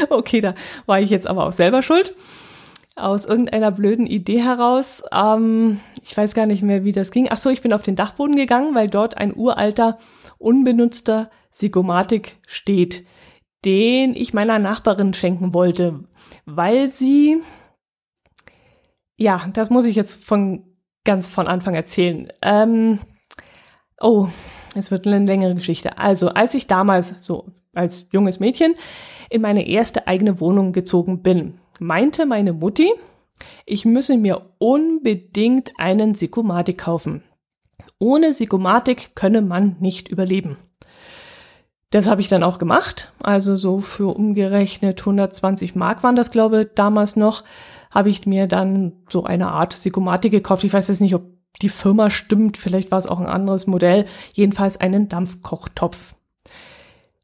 okay, 0.09 0.41
da 0.41 0.55
war 0.87 0.99
ich 0.99 1.09
jetzt 1.09 1.27
aber 1.27 1.45
auch 1.45 1.53
selber 1.53 1.83
schuld 1.83 2.15
aus 2.95 3.25
irgendeiner 3.25 3.71
blöden 3.71 4.05
Idee 4.05 4.41
heraus. 4.41 5.03
Ähm, 5.11 5.79
ich 6.03 6.15
weiß 6.15 6.33
gar 6.33 6.45
nicht 6.45 6.61
mehr, 6.61 6.83
wie 6.83 6.91
das 6.91 7.11
ging. 7.11 7.27
Ach 7.29 7.37
so, 7.37 7.49
ich 7.49 7.61
bin 7.61 7.73
auf 7.73 7.83
den 7.83 7.95
Dachboden 7.95 8.35
gegangen, 8.35 8.75
weil 8.75 8.89
dort 8.89 9.17
ein 9.17 9.35
uralter, 9.35 9.97
unbenutzter 10.37 11.29
Sigomatik 11.51 12.37
steht, 12.47 13.05
den 13.65 14.15
ich 14.15 14.33
meiner 14.33 14.59
Nachbarin 14.59 15.13
schenken 15.13 15.53
wollte, 15.53 15.99
weil 16.45 16.89
sie, 16.89 17.41
ja, 19.17 19.49
das 19.53 19.69
muss 19.69 19.85
ich 19.85 19.95
jetzt 19.95 20.23
von 20.23 20.65
ganz 21.03 21.27
von 21.27 21.47
Anfang 21.47 21.75
erzählen. 21.75 22.31
Ähm, 22.41 22.99
oh, 23.99 24.27
es 24.75 24.91
wird 24.91 25.07
eine 25.07 25.25
längere 25.25 25.55
Geschichte. 25.55 25.97
Also, 25.97 26.29
als 26.29 26.53
ich 26.53 26.67
damals 26.67 27.23
so 27.23 27.47
als 27.73 28.07
junges 28.11 28.39
Mädchen 28.39 28.75
in 29.29 29.41
meine 29.41 29.67
erste 29.67 30.07
eigene 30.07 30.39
Wohnung 30.39 30.73
gezogen 30.73 31.21
bin, 31.21 31.60
meinte 31.79 32.25
meine 32.25 32.53
Mutti, 32.53 32.91
ich 33.65 33.85
müsse 33.85 34.17
mir 34.17 34.49
unbedingt 34.59 35.73
einen 35.77 36.15
Sikomatik 36.15 36.79
kaufen. 36.79 37.23
Ohne 37.99 38.33
Sikomatik 38.33 39.15
könne 39.15 39.41
man 39.41 39.75
nicht 39.79 40.09
überleben. 40.09 40.57
Das 41.91 42.07
habe 42.07 42.21
ich 42.21 42.29
dann 42.29 42.43
auch 42.43 42.57
gemacht. 42.57 43.11
Also 43.21 43.55
so 43.55 43.81
für 43.81 44.15
umgerechnet 44.15 45.01
120 45.01 45.75
Mark 45.75 46.03
waren 46.03 46.15
das, 46.15 46.31
glaube 46.31 46.63
ich, 46.63 46.67
damals 46.73 47.15
noch, 47.15 47.43
habe 47.91 48.09
ich 48.09 48.25
mir 48.25 48.47
dann 48.47 48.93
so 49.09 49.25
eine 49.25 49.49
Art 49.49 49.73
Sikomatik 49.73 50.31
gekauft. 50.31 50.63
Ich 50.63 50.73
weiß 50.73 50.87
jetzt 50.87 51.01
nicht, 51.01 51.15
ob 51.15 51.23
die 51.61 51.69
Firma 51.69 52.09
stimmt, 52.09 52.57
vielleicht 52.57 52.91
war 52.91 52.97
es 52.97 53.07
auch 53.07 53.19
ein 53.19 53.27
anderes 53.27 53.67
Modell. 53.67 54.05
Jedenfalls 54.33 54.79
einen 54.79 55.09
Dampfkochtopf. 55.09 56.15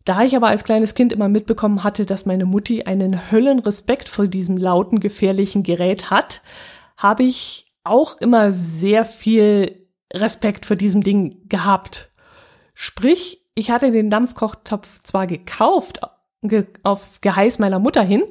Da 0.07 0.21
ich 0.21 0.37
aber 0.37 0.47
als 0.47 0.63
kleines 0.63 0.95
Kind 0.95 1.11
immer 1.11 1.27
mitbekommen 1.27 1.83
hatte, 1.83 2.05
dass 2.05 2.25
meine 2.25 2.45
Mutti 2.45 2.83
einen 2.83 3.29
Höllenrespekt 3.29 4.07
vor 4.07 4.27
diesem 4.27 4.55
lauten, 4.55 5.01
gefährlichen 5.01 5.63
Gerät 5.63 6.09
hat, 6.09 6.43
habe 6.95 7.23
ich 7.23 7.73
auch 7.83 8.15
immer 8.21 8.53
sehr 8.53 9.03
viel 9.03 9.85
Respekt 10.13 10.65
vor 10.65 10.77
diesem 10.77 11.01
Ding 11.01 11.49
gehabt. 11.49 12.09
Sprich, 12.73 13.41
ich 13.53 13.69
hatte 13.69 13.91
den 13.91 14.09
Dampfkochtopf 14.09 15.03
zwar 15.03 15.27
gekauft, 15.27 15.99
ge 16.41 16.67
auf 16.83 17.19
Geheiß 17.19 17.59
meiner 17.59 17.79
Mutter 17.79 18.01
hin, 18.01 18.23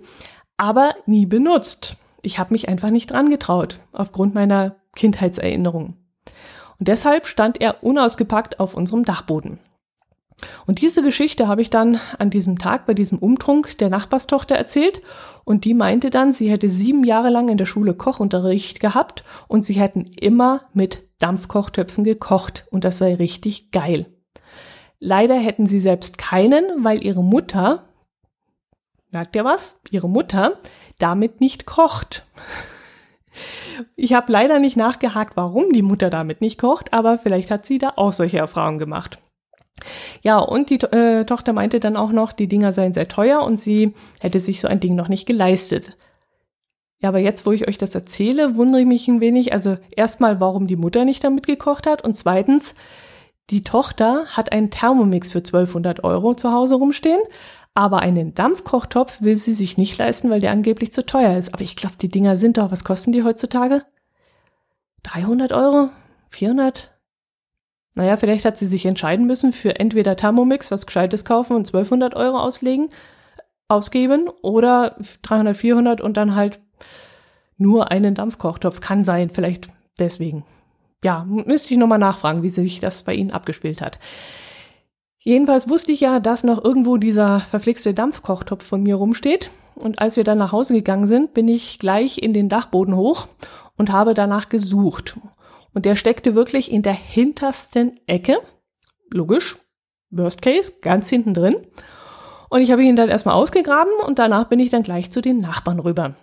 aber 0.56 0.94
nie 1.04 1.26
benutzt. 1.26 1.96
Ich 2.22 2.38
habe 2.38 2.54
mich 2.54 2.70
einfach 2.70 2.88
nicht 2.88 3.10
dran 3.10 3.28
getraut, 3.28 3.80
aufgrund 3.92 4.34
meiner 4.34 4.76
Kindheitserinnerung. 4.94 5.98
Und 6.78 6.88
deshalb 6.88 7.26
stand 7.26 7.60
er 7.60 7.84
unausgepackt 7.84 8.60
auf 8.60 8.72
unserem 8.72 9.04
Dachboden. 9.04 9.58
Und 10.66 10.82
diese 10.82 11.02
Geschichte 11.02 11.48
habe 11.48 11.62
ich 11.62 11.70
dann 11.70 11.98
an 12.18 12.30
diesem 12.30 12.58
Tag 12.58 12.86
bei 12.86 12.94
diesem 12.94 13.18
Umtrunk 13.18 13.78
der 13.78 13.88
Nachbarstochter 13.88 14.54
erzählt 14.54 15.00
und 15.44 15.64
die 15.64 15.74
meinte 15.74 16.10
dann, 16.10 16.32
sie 16.32 16.50
hätte 16.50 16.68
sieben 16.68 17.04
Jahre 17.04 17.30
lang 17.30 17.48
in 17.48 17.56
der 17.56 17.66
Schule 17.66 17.94
Kochunterricht 17.94 18.80
gehabt 18.80 19.24
und 19.48 19.64
sie 19.64 19.74
hätten 19.74 20.04
immer 20.04 20.62
mit 20.74 21.08
Dampfkochtöpfen 21.18 22.04
gekocht 22.04 22.66
und 22.70 22.84
das 22.84 22.98
sei 22.98 23.14
richtig 23.14 23.70
geil. 23.70 24.06
Leider 24.98 25.36
hätten 25.36 25.66
sie 25.66 25.80
selbst 25.80 26.18
keinen, 26.18 26.84
weil 26.84 27.04
ihre 27.04 27.24
Mutter, 27.24 27.88
merkt 29.10 29.36
ihr 29.36 29.44
was? 29.44 29.80
Ihre 29.90 30.08
Mutter 30.08 30.60
damit 30.98 31.40
nicht 31.40 31.66
kocht. 31.66 32.26
Ich 33.94 34.14
habe 34.14 34.32
leider 34.32 34.58
nicht 34.58 34.78
nachgehakt, 34.78 35.36
warum 35.36 35.70
die 35.70 35.82
Mutter 35.82 36.08
damit 36.08 36.40
nicht 36.40 36.58
kocht, 36.58 36.94
aber 36.94 37.18
vielleicht 37.18 37.50
hat 37.50 37.66
sie 37.66 37.76
da 37.76 37.92
auch 37.96 38.14
solche 38.14 38.38
Erfahrungen 38.38 38.78
gemacht. 38.78 39.18
Ja, 40.22 40.38
und 40.38 40.70
die 40.70 40.80
äh, 40.80 41.24
Tochter 41.24 41.52
meinte 41.52 41.80
dann 41.80 41.96
auch 41.96 42.12
noch, 42.12 42.32
die 42.32 42.48
Dinger 42.48 42.72
seien 42.72 42.94
sehr 42.94 43.08
teuer 43.08 43.42
und 43.42 43.60
sie 43.60 43.94
hätte 44.20 44.40
sich 44.40 44.60
so 44.60 44.68
ein 44.68 44.80
Ding 44.80 44.94
noch 44.94 45.08
nicht 45.08 45.26
geleistet. 45.26 45.96
Ja, 47.00 47.10
aber 47.10 47.18
jetzt, 47.18 47.44
wo 47.44 47.52
ich 47.52 47.68
euch 47.68 47.78
das 47.78 47.94
erzähle, 47.94 48.56
wundere 48.56 48.80
ich 48.80 48.86
mich 48.86 49.06
ein 49.06 49.20
wenig. 49.20 49.52
Also 49.52 49.76
erstmal, 49.94 50.40
warum 50.40 50.66
die 50.66 50.76
Mutter 50.76 51.04
nicht 51.04 51.22
damit 51.22 51.46
gekocht 51.46 51.86
hat 51.86 52.02
und 52.02 52.16
zweitens, 52.16 52.74
die 53.50 53.62
Tochter 53.62 54.26
hat 54.28 54.50
einen 54.50 54.70
Thermomix 54.70 55.30
für 55.30 55.38
1200 55.38 56.02
Euro 56.04 56.34
zu 56.34 56.50
Hause 56.50 56.76
rumstehen, 56.76 57.20
aber 57.74 58.00
einen 58.00 58.34
Dampfkochtopf 58.34 59.20
will 59.20 59.36
sie 59.36 59.52
sich 59.52 59.76
nicht 59.76 59.98
leisten, 59.98 60.30
weil 60.30 60.40
der 60.40 60.50
angeblich 60.50 60.92
zu 60.92 61.04
teuer 61.04 61.36
ist. 61.36 61.52
Aber 61.52 61.62
ich 61.62 61.76
glaube, 61.76 61.96
die 62.00 62.08
Dinger 62.08 62.36
sind 62.38 62.56
doch, 62.56 62.72
was 62.72 62.84
kosten 62.84 63.12
die 63.12 63.22
heutzutage? 63.22 63.84
300 65.02 65.52
Euro? 65.52 65.90
400? 66.30 66.95
Naja, 67.96 68.18
vielleicht 68.18 68.44
hat 68.44 68.58
sie 68.58 68.66
sich 68.66 68.84
entscheiden 68.84 69.26
müssen 69.26 69.54
für 69.54 69.80
entweder 69.80 70.16
Thermomix, 70.16 70.70
was 70.70 70.86
Gescheites 70.86 71.24
kaufen 71.24 71.56
und 71.56 71.66
1200 71.66 72.14
Euro 72.14 72.38
auslegen, 72.38 72.90
ausgeben 73.68 74.28
oder 74.42 74.96
300, 75.22 75.56
400 75.56 76.00
und 76.02 76.18
dann 76.18 76.34
halt 76.34 76.60
nur 77.56 77.90
einen 77.90 78.14
Dampfkochtopf. 78.14 78.80
Kann 78.80 79.04
sein, 79.04 79.30
vielleicht 79.30 79.68
deswegen. 79.98 80.44
Ja, 81.02 81.24
müsste 81.24 81.72
ich 81.72 81.80
nochmal 81.80 81.98
nachfragen, 81.98 82.42
wie 82.42 82.50
sich 82.50 82.80
das 82.80 83.02
bei 83.02 83.14
Ihnen 83.14 83.30
abgespielt 83.30 83.80
hat. 83.80 83.98
Jedenfalls 85.18 85.68
wusste 85.68 85.90
ich 85.90 86.00
ja, 86.00 86.20
dass 86.20 86.44
noch 86.44 86.62
irgendwo 86.62 86.98
dieser 86.98 87.40
verflixte 87.40 87.94
Dampfkochtopf 87.94 88.62
von 88.62 88.82
mir 88.82 88.96
rumsteht. 88.96 89.50
Und 89.74 90.00
als 90.00 90.16
wir 90.16 90.24
dann 90.24 90.38
nach 90.38 90.52
Hause 90.52 90.74
gegangen 90.74 91.08
sind, 91.08 91.32
bin 91.32 91.48
ich 91.48 91.78
gleich 91.78 92.18
in 92.18 92.34
den 92.34 92.50
Dachboden 92.50 92.94
hoch 92.94 93.26
und 93.76 93.90
habe 93.90 94.12
danach 94.12 94.50
gesucht. 94.50 95.16
Und 95.76 95.84
der 95.84 95.94
steckte 95.94 96.34
wirklich 96.34 96.72
in 96.72 96.80
der 96.80 96.94
hintersten 96.94 98.00
Ecke. 98.06 98.38
Logisch. 99.10 99.58
Worst 100.08 100.40
Case, 100.40 100.72
ganz 100.80 101.10
hinten 101.10 101.34
drin. 101.34 101.54
Und 102.48 102.62
ich 102.62 102.72
habe 102.72 102.82
ihn 102.82 102.96
dann 102.96 103.10
erstmal 103.10 103.34
ausgegraben 103.34 103.92
und 104.06 104.18
danach 104.18 104.48
bin 104.48 104.58
ich 104.58 104.70
dann 104.70 104.84
gleich 104.84 105.12
zu 105.12 105.20
den 105.20 105.40
Nachbarn 105.40 105.78
rüber. 105.78 106.16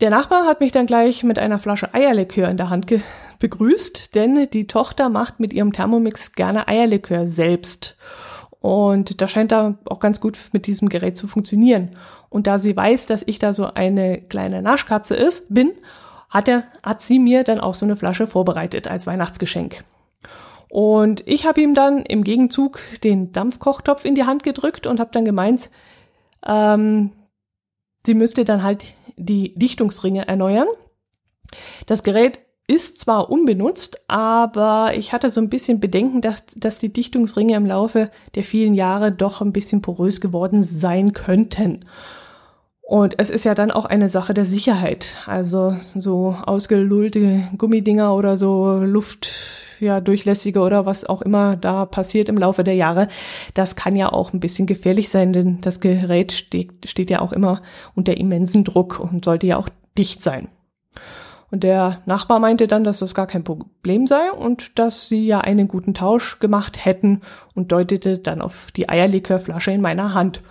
Der 0.00 0.08
Nachbar 0.08 0.46
hat 0.46 0.60
mich 0.60 0.72
dann 0.72 0.86
gleich 0.86 1.22
mit 1.22 1.38
einer 1.38 1.58
Flasche 1.58 1.92
Eierlikör 1.92 2.48
in 2.48 2.56
der 2.56 2.70
Hand 2.70 2.86
begrüßt, 3.40 4.14
denn 4.14 4.48
die 4.50 4.66
Tochter 4.66 5.10
macht 5.10 5.38
mit 5.38 5.52
ihrem 5.52 5.74
Thermomix 5.74 6.32
gerne 6.32 6.66
Eierlikör 6.66 7.28
selbst. 7.28 7.98
Und 8.58 9.20
das 9.20 9.30
scheint 9.30 9.52
da 9.52 9.76
auch 9.84 10.00
ganz 10.00 10.18
gut 10.18 10.38
mit 10.52 10.66
diesem 10.66 10.88
Gerät 10.88 11.18
zu 11.18 11.28
funktionieren. 11.28 11.90
Und 12.30 12.46
da 12.46 12.56
sie 12.56 12.74
weiß, 12.74 13.04
dass 13.04 13.22
ich 13.26 13.38
da 13.38 13.52
so 13.52 13.66
eine 13.66 14.22
kleine 14.22 14.62
Naschkatze 14.62 15.14
ist, 15.14 15.52
bin, 15.52 15.72
hat, 16.32 16.48
er, 16.48 16.64
hat 16.82 17.02
sie 17.02 17.18
mir 17.18 17.44
dann 17.44 17.60
auch 17.60 17.74
so 17.74 17.86
eine 17.86 17.94
Flasche 17.94 18.26
vorbereitet 18.26 18.88
als 18.88 19.06
Weihnachtsgeschenk. 19.06 19.84
Und 20.68 21.22
ich 21.26 21.44
habe 21.44 21.60
ihm 21.60 21.74
dann 21.74 21.98
im 21.98 22.24
Gegenzug 22.24 22.80
den 23.04 23.30
Dampfkochtopf 23.30 24.06
in 24.06 24.14
die 24.14 24.24
Hand 24.24 24.42
gedrückt 24.42 24.86
und 24.86 25.00
habe 25.00 25.10
dann 25.12 25.26
gemeint, 25.26 25.68
ähm, 26.46 27.12
sie 28.06 28.14
müsste 28.14 28.46
dann 28.46 28.62
halt 28.62 28.84
die 29.16 29.54
Dichtungsringe 29.54 30.26
erneuern. 30.26 30.68
Das 31.84 32.02
Gerät 32.02 32.40
ist 32.66 33.00
zwar 33.00 33.28
unbenutzt, 33.28 34.04
aber 34.08 34.94
ich 34.96 35.12
hatte 35.12 35.28
so 35.28 35.42
ein 35.42 35.50
bisschen 35.50 35.78
Bedenken, 35.78 36.22
dass, 36.22 36.42
dass 36.56 36.78
die 36.78 36.92
Dichtungsringe 36.92 37.54
im 37.54 37.66
Laufe 37.66 38.10
der 38.34 38.44
vielen 38.44 38.72
Jahre 38.72 39.12
doch 39.12 39.42
ein 39.42 39.52
bisschen 39.52 39.82
porös 39.82 40.22
geworden 40.22 40.62
sein 40.62 41.12
könnten. 41.12 41.84
Und 42.82 43.14
es 43.18 43.30
ist 43.30 43.44
ja 43.44 43.54
dann 43.54 43.70
auch 43.70 43.84
eine 43.84 44.08
Sache 44.08 44.34
der 44.34 44.44
Sicherheit. 44.44 45.16
Also 45.26 45.76
so 45.78 46.36
ausgelullte 46.44 47.44
Gummidinger 47.56 48.14
oder 48.14 48.36
so 48.36 48.78
Luft, 48.78 49.30
ja, 49.80 50.00
durchlässige 50.00 50.60
oder 50.60 50.84
was 50.84 51.04
auch 51.04 51.22
immer 51.22 51.56
da 51.56 51.86
passiert 51.86 52.28
im 52.28 52.36
Laufe 52.36 52.64
der 52.64 52.74
Jahre, 52.74 53.08
das 53.54 53.76
kann 53.76 53.96
ja 53.96 54.12
auch 54.12 54.32
ein 54.32 54.40
bisschen 54.40 54.66
gefährlich 54.66 55.08
sein, 55.08 55.32
denn 55.32 55.60
das 55.60 55.80
Gerät 55.80 56.32
steht, 56.32 56.88
steht 56.88 57.10
ja 57.10 57.20
auch 57.20 57.32
immer 57.32 57.62
unter 57.94 58.16
immensen 58.16 58.64
Druck 58.64 59.00
und 59.00 59.24
sollte 59.24 59.46
ja 59.46 59.56
auch 59.56 59.68
dicht 59.96 60.22
sein. 60.22 60.48
Und 61.50 61.64
der 61.64 61.98
Nachbar 62.06 62.38
meinte 62.38 62.66
dann, 62.66 62.82
dass 62.82 63.00
das 63.00 63.14
gar 63.14 63.26
kein 63.26 63.44
Problem 63.44 64.06
sei 64.06 64.32
und 64.32 64.78
dass 64.78 65.08
sie 65.08 65.26
ja 65.26 65.40
einen 65.40 65.68
guten 65.68 65.92
Tausch 65.92 66.38
gemacht 66.38 66.82
hätten 66.84 67.20
und 67.54 67.72
deutete 67.72 68.18
dann 68.18 68.40
auf 68.40 68.70
die 68.72 68.88
Eierlikörflasche 68.88 69.70
in 69.70 69.82
meiner 69.82 70.14
Hand. 70.14 70.42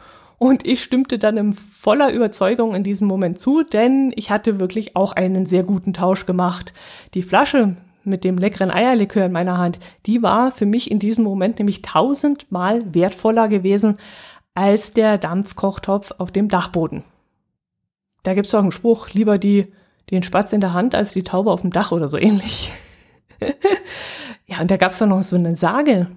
Und 0.41 0.65
ich 0.65 0.81
stimmte 0.81 1.19
dann 1.19 1.37
in 1.37 1.53
voller 1.53 2.11
Überzeugung 2.11 2.73
in 2.73 2.83
diesem 2.83 3.07
Moment 3.07 3.37
zu, 3.37 3.61
denn 3.61 4.11
ich 4.15 4.31
hatte 4.31 4.59
wirklich 4.59 4.95
auch 4.95 5.13
einen 5.13 5.45
sehr 5.45 5.61
guten 5.61 5.93
Tausch 5.93 6.25
gemacht. 6.25 6.73
Die 7.13 7.21
Flasche 7.21 7.77
mit 8.03 8.23
dem 8.23 8.39
leckeren 8.39 8.71
Eierlikör 8.71 9.27
in 9.27 9.33
meiner 9.33 9.59
Hand, 9.59 9.77
die 10.07 10.23
war 10.23 10.49
für 10.49 10.65
mich 10.65 10.89
in 10.89 10.97
diesem 10.97 11.23
Moment 11.25 11.59
nämlich 11.59 11.83
tausendmal 11.83 12.91
wertvoller 12.95 13.49
gewesen 13.49 13.99
als 14.55 14.93
der 14.93 15.19
Dampfkochtopf 15.19 16.15
auf 16.17 16.31
dem 16.31 16.47
Dachboden. 16.47 17.03
Da 18.23 18.33
gibt's 18.33 18.55
auch 18.55 18.63
einen 18.63 18.71
Spruch, 18.71 19.09
lieber 19.09 19.37
die, 19.37 19.71
den 20.09 20.23
Spatz 20.23 20.53
in 20.53 20.61
der 20.61 20.73
Hand 20.73 20.95
als 20.95 21.13
die 21.13 21.23
Taube 21.23 21.51
auf 21.51 21.61
dem 21.61 21.71
Dach 21.71 21.91
oder 21.91 22.07
so 22.07 22.17
ähnlich. 22.17 22.71
ja, 24.47 24.59
und 24.59 24.71
da 24.71 24.77
gab's 24.77 24.97
doch 24.97 25.05
noch 25.05 25.21
so 25.21 25.35
eine 25.35 25.55
Sage. 25.55 26.07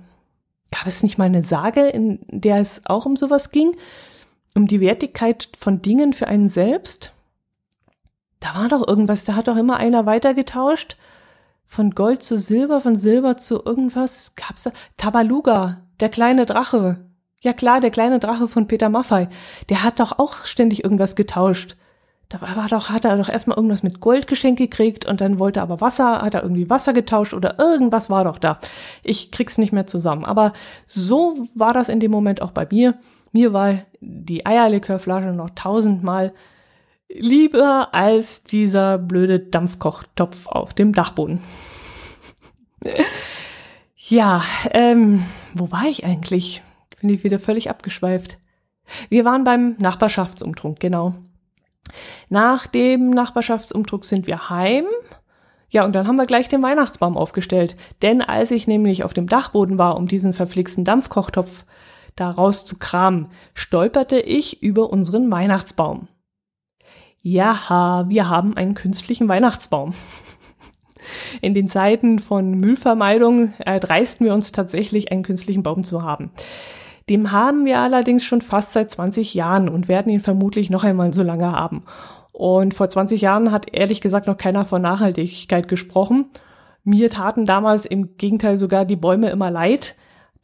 Gab 0.71 0.87
es 0.87 1.03
nicht 1.03 1.19
mal 1.19 1.25
eine 1.25 1.45
Sage, 1.45 1.87
in 1.89 2.21
der 2.31 2.57
es 2.57 2.81
auch 2.87 3.05
um 3.05 3.17
sowas 3.17 3.51
ging? 3.51 3.77
Um 4.55 4.67
die 4.67 4.81
Wertigkeit 4.81 5.49
von 5.59 5.83
Dingen 5.83 6.13
für 6.13 6.29
einen 6.29 6.49
selbst. 6.49 7.13
Da 8.41 8.55
war 8.55 8.69
doch 8.69 8.87
irgendwas, 8.87 9.25
da 9.25 9.35
hat 9.35 9.49
doch 9.49 9.57
immer 9.57 9.77
einer 9.77 10.07
weitergetauscht. 10.07 10.97
Von 11.67 11.93
Gold 11.93 12.23
zu 12.23 12.39
Silber, 12.39 12.81
von 12.81 12.95
Silber 12.95 13.37
zu 13.37 13.65
irgendwas. 13.65 14.35
Gab's 14.37 14.65
da? 14.65 14.73
Tabaluga, 14.97 15.83
der 15.99 16.09
kleine 16.09 16.47
Drache. 16.47 16.99
Ja 17.41 17.53
klar, 17.53 17.81
der 17.81 17.91
kleine 17.91 18.21
Drache 18.21 18.49
von 18.49 18.69
Peter 18.69 18.89
Maffei. 18.89 19.29
Der 19.69 19.83
hat 19.83 19.99
doch 19.99 20.19
auch 20.19 20.45
ständig 20.45 20.85
irgendwas 20.85 21.17
getauscht. 21.17 21.77
Da 22.29 22.41
war, 22.41 22.57
war 22.57 22.69
doch, 22.69 22.91
hat 22.91 23.05
er 23.05 23.17
doch 23.17 23.29
erstmal 23.29 23.57
irgendwas 23.57 23.83
mit 23.83 24.01
Gold 24.01 24.27
geschenkt 24.27 24.59
gekriegt 24.59 25.05
und 25.05 25.21
dann 25.21 25.39
wollte 25.39 25.61
er 25.61 25.65
aber 25.65 25.81
Wasser, 25.81 26.23
hat 26.23 26.35
er 26.35 26.43
irgendwie 26.43 26.71
Wasser 26.71 26.93
getauscht 26.93 27.35
oder 27.35 27.59
irgendwas 27.59 28.09
war 28.09 28.25
doch 28.25 28.39
da. 28.39 28.59
Ich 29.03 29.31
krieg's 29.31 29.59
nicht 29.59 29.73
mehr 29.73 29.87
zusammen. 29.87 30.25
Aber 30.25 30.53
so 30.87 31.49
war 31.55 31.73
das 31.73 31.89
in 31.89 32.01
dem 32.01 32.11
Moment 32.11 32.41
auch 32.41 32.53
bei 32.53 32.67
mir. 32.71 32.95
Mir 33.35 33.53
war 33.53 33.81
die 34.01 34.47
Eierlikörflasche 34.47 35.33
noch 35.33 35.51
tausendmal 35.51 36.33
lieber 37.09 37.89
als 37.93 38.45
dieser 38.45 38.97
blöde 38.97 39.41
Dampfkochtopf 39.41 40.47
auf 40.47 40.73
dem 40.73 40.93
Dachboden. 40.93 41.43
ja, 43.97 44.45
ähm, 44.71 45.25
wo 45.53 45.73
war 45.73 45.87
ich 45.87 46.05
eigentlich? 46.05 46.63
Bin 47.01 47.11
ich 47.11 47.25
wieder 47.25 47.41
völlig 47.41 47.69
abgeschweift. 47.69 48.39
Wir 49.09 49.25
waren 49.25 49.43
beim 49.43 49.75
Nachbarschaftsumtrunk, 49.81 50.79
genau. 50.79 51.17
Nach 52.29 52.69
dem 52.69 53.11
Nachbarschaftsumtrunk 53.11 54.05
sind 54.05 54.29
wir 54.29 54.49
heim. 54.49 54.85
Ja, 55.71 55.85
und 55.85 55.93
dann 55.93 56.07
haben 56.07 56.17
wir 56.17 56.27
gleich 56.27 56.49
den 56.49 56.63
Weihnachtsbaum 56.63 57.17
aufgestellt. 57.17 57.75
Denn 58.01 58.23
als 58.23 58.53
ich 58.53 58.69
nämlich 58.69 59.03
auf 59.03 59.13
dem 59.13 59.27
Dachboden 59.27 59.77
war, 59.77 59.97
um 59.97 60.07
diesen 60.07 60.33
verflixten 60.33 60.85
Dampfkochtopf 60.85 61.65
da 62.17 62.31
rauszukramen, 62.31 63.29
stolperte 63.55 64.21
ich 64.21 64.63
über 64.63 64.91
unseren 64.91 65.31
Weihnachtsbaum. 65.31 66.09
Ja, 67.23 68.05
wir 68.09 68.29
haben 68.29 68.57
einen 68.57 68.75
künstlichen 68.75 69.29
Weihnachtsbaum. 69.29 69.95
In 71.41 71.55
den 71.55 71.69
Zeiten 71.69 72.19
von 72.19 72.53
Müllvermeidung 72.53 73.55
erdreisten 73.59 74.27
wir 74.27 74.35
uns 74.35 74.53
tatsächlich, 74.53 75.11
einen 75.11 75.23
künstlichen 75.23 75.63
Baum 75.63 75.85
zu 75.85 76.03
haben. 76.03 76.31
Dem 77.11 77.33
haben 77.33 77.67
wir 77.67 77.81
allerdings 77.81 78.25
schon 78.25 78.41
fast 78.41 78.73
seit 78.73 78.91
20 78.91 79.35
Jahren 79.35 79.69
und 79.69 79.89
werden 79.89 80.11
ihn 80.11 80.21
vermutlich 80.21 80.71
noch 80.71 80.85
einmal 80.85 81.13
so 81.13 81.23
lange 81.23 81.53
haben. 81.53 81.85
Und 82.33 82.75
vor 82.75 82.89
20 82.89 83.21
Jahren 83.21 83.53
hat 83.53 83.73
ehrlich 83.73 84.01
gesagt 84.01 84.27
noch 84.27 84.37
keiner 84.37 84.65
von 84.65 84.81
Nachhaltigkeit 84.81 85.69
gesprochen. 85.69 86.27
Mir 86.83 87.11
taten 87.11 87.47
damals 87.47 87.87
im 87.87 88.17
Gegenteil 88.17 88.59
sogar 88.59 88.85
die 88.85 88.97
Bäume 88.97 89.31
immer 89.31 89.51
leid, 89.51 89.97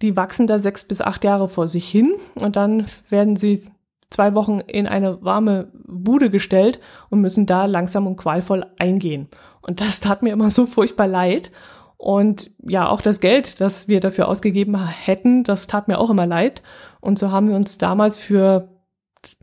die 0.02 0.16
wachsen 0.16 0.46
da 0.46 0.58
sechs 0.58 0.84
bis 0.84 1.00
acht 1.00 1.24
Jahre 1.24 1.48
vor 1.48 1.68
sich 1.68 1.88
hin 1.88 2.14
und 2.34 2.56
dann 2.56 2.86
werden 3.08 3.36
sie 3.36 3.62
zwei 4.10 4.34
Wochen 4.34 4.60
in 4.60 4.86
eine 4.86 5.22
warme 5.22 5.70
Bude 5.86 6.30
gestellt 6.30 6.80
und 7.08 7.20
müssen 7.20 7.46
da 7.46 7.66
langsam 7.66 8.06
und 8.06 8.16
qualvoll 8.16 8.66
eingehen. 8.78 9.28
Und 9.62 9.80
das 9.80 10.00
tat 10.00 10.22
mir 10.22 10.32
immer 10.32 10.50
so 10.50 10.66
furchtbar 10.66 11.06
leid. 11.06 11.50
Und 11.96 12.50
ja, 12.62 12.88
auch 12.88 13.02
das 13.02 13.20
Geld, 13.20 13.60
das 13.60 13.86
wir 13.86 14.00
dafür 14.00 14.26
ausgegeben 14.26 14.78
hätten, 14.88 15.44
das 15.44 15.66
tat 15.66 15.86
mir 15.86 15.98
auch 15.98 16.10
immer 16.10 16.26
leid. 16.26 16.62
Und 17.00 17.18
so 17.18 17.30
haben 17.30 17.48
wir 17.48 17.56
uns 17.56 17.78
damals 17.78 18.18
für 18.18 18.68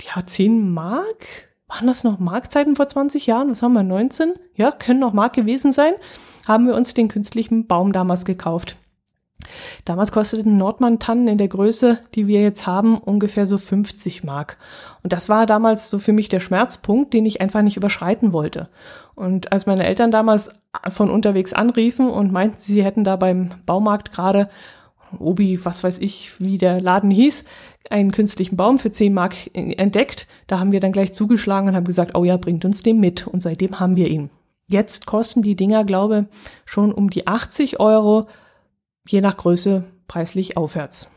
ja, 0.01 0.25
zehn 0.25 0.73
Mark, 0.73 1.27
waren 1.67 1.87
das 1.87 2.03
noch 2.03 2.17
Markzeiten 2.17 2.75
vor 2.75 2.87
20 2.87 3.27
Jahren? 3.27 3.51
Was 3.51 3.61
haben 3.61 3.73
wir, 3.73 3.83
19? 3.83 4.33
Ja, 4.55 4.71
können 4.71 4.99
noch 4.99 5.13
Mark 5.13 5.33
gewesen 5.33 5.71
sein, 5.71 5.93
haben 6.47 6.65
wir 6.65 6.75
uns 6.75 6.93
den 6.93 7.09
künstlichen 7.09 7.67
Baum 7.67 7.93
damals 7.93 8.25
gekauft. 8.25 8.77
Damals 9.85 10.11
kosteten 10.11 10.57
Nordmann-Tannen 10.57 11.27
in 11.27 11.37
der 11.37 11.47
Größe, 11.47 11.99
die 12.15 12.27
wir 12.27 12.41
jetzt 12.41 12.67
haben, 12.67 12.97
ungefähr 12.97 13.45
so 13.45 13.57
50 13.57 14.23
Mark. 14.23 14.57
Und 15.03 15.13
das 15.13 15.29
war 15.29 15.45
damals 15.45 15.89
so 15.89 15.99
für 15.99 16.13
mich 16.13 16.29
der 16.29 16.39
Schmerzpunkt, 16.39 17.13
den 17.13 17.25
ich 17.25 17.39
einfach 17.41 17.61
nicht 17.61 17.77
überschreiten 17.77 18.33
wollte. 18.33 18.69
Und 19.15 19.51
als 19.51 19.65
meine 19.65 19.85
Eltern 19.85 20.11
damals 20.11 20.59
von 20.89 21.09
unterwegs 21.09 21.53
anriefen 21.53 22.09
und 22.09 22.31
meinten, 22.31 22.59
sie 22.59 22.83
hätten 22.83 23.03
da 23.03 23.15
beim 23.15 23.51
Baumarkt 23.65 24.11
gerade 24.11 24.49
Obi, 25.17 25.63
was 25.63 25.83
weiß 25.83 25.99
ich, 25.99 26.39
wie 26.39 26.57
der 26.57 26.81
Laden 26.81 27.11
hieß, 27.11 27.45
einen 27.89 28.11
künstlichen 28.11 28.57
Baum 28.57 28.77
für 28.79 28.91
10 28.91 29.13
Mark 29.13 29.35
entdeckt. 29.53 30.27
Da 30.47 30.59
haben 30.59 30.71
wir 30.71 30.81
dann 30.81 30.91
gleich 30.91 31.13
zugeschlagen 31.13 31.69
und 31.69 31.75
haben 31.75 31.85
gesagt, 31.85 32.15
oh 32.15 32.25
ja, 32.25 32.37
bringt 32.37 32.65
uns 32.65 32.83
den 32.83 32.99
mit. 32.99 33.25
Und 33.25 33.41
seitdem 33.41 33.79
haben 33.79 33.95
wir 33.95 34.09
ihn. 34.09 34.29
Jetzt 34.67 35.05
kosten 35.05 35.41
die 35.41 35.55
Dinger, 35.55 35.85
glaube 35.85 36.27
schon 36.65 36.91
um 36.91 37.09
die 37.09 37.25
80 37.25 37.79
Euro 37.79 38.27
je 39.07 39.21
nach 39.21 39.37
Größe 39.37 39.83
preislich 40.07 40.57
aufwärts. 40.57 41.09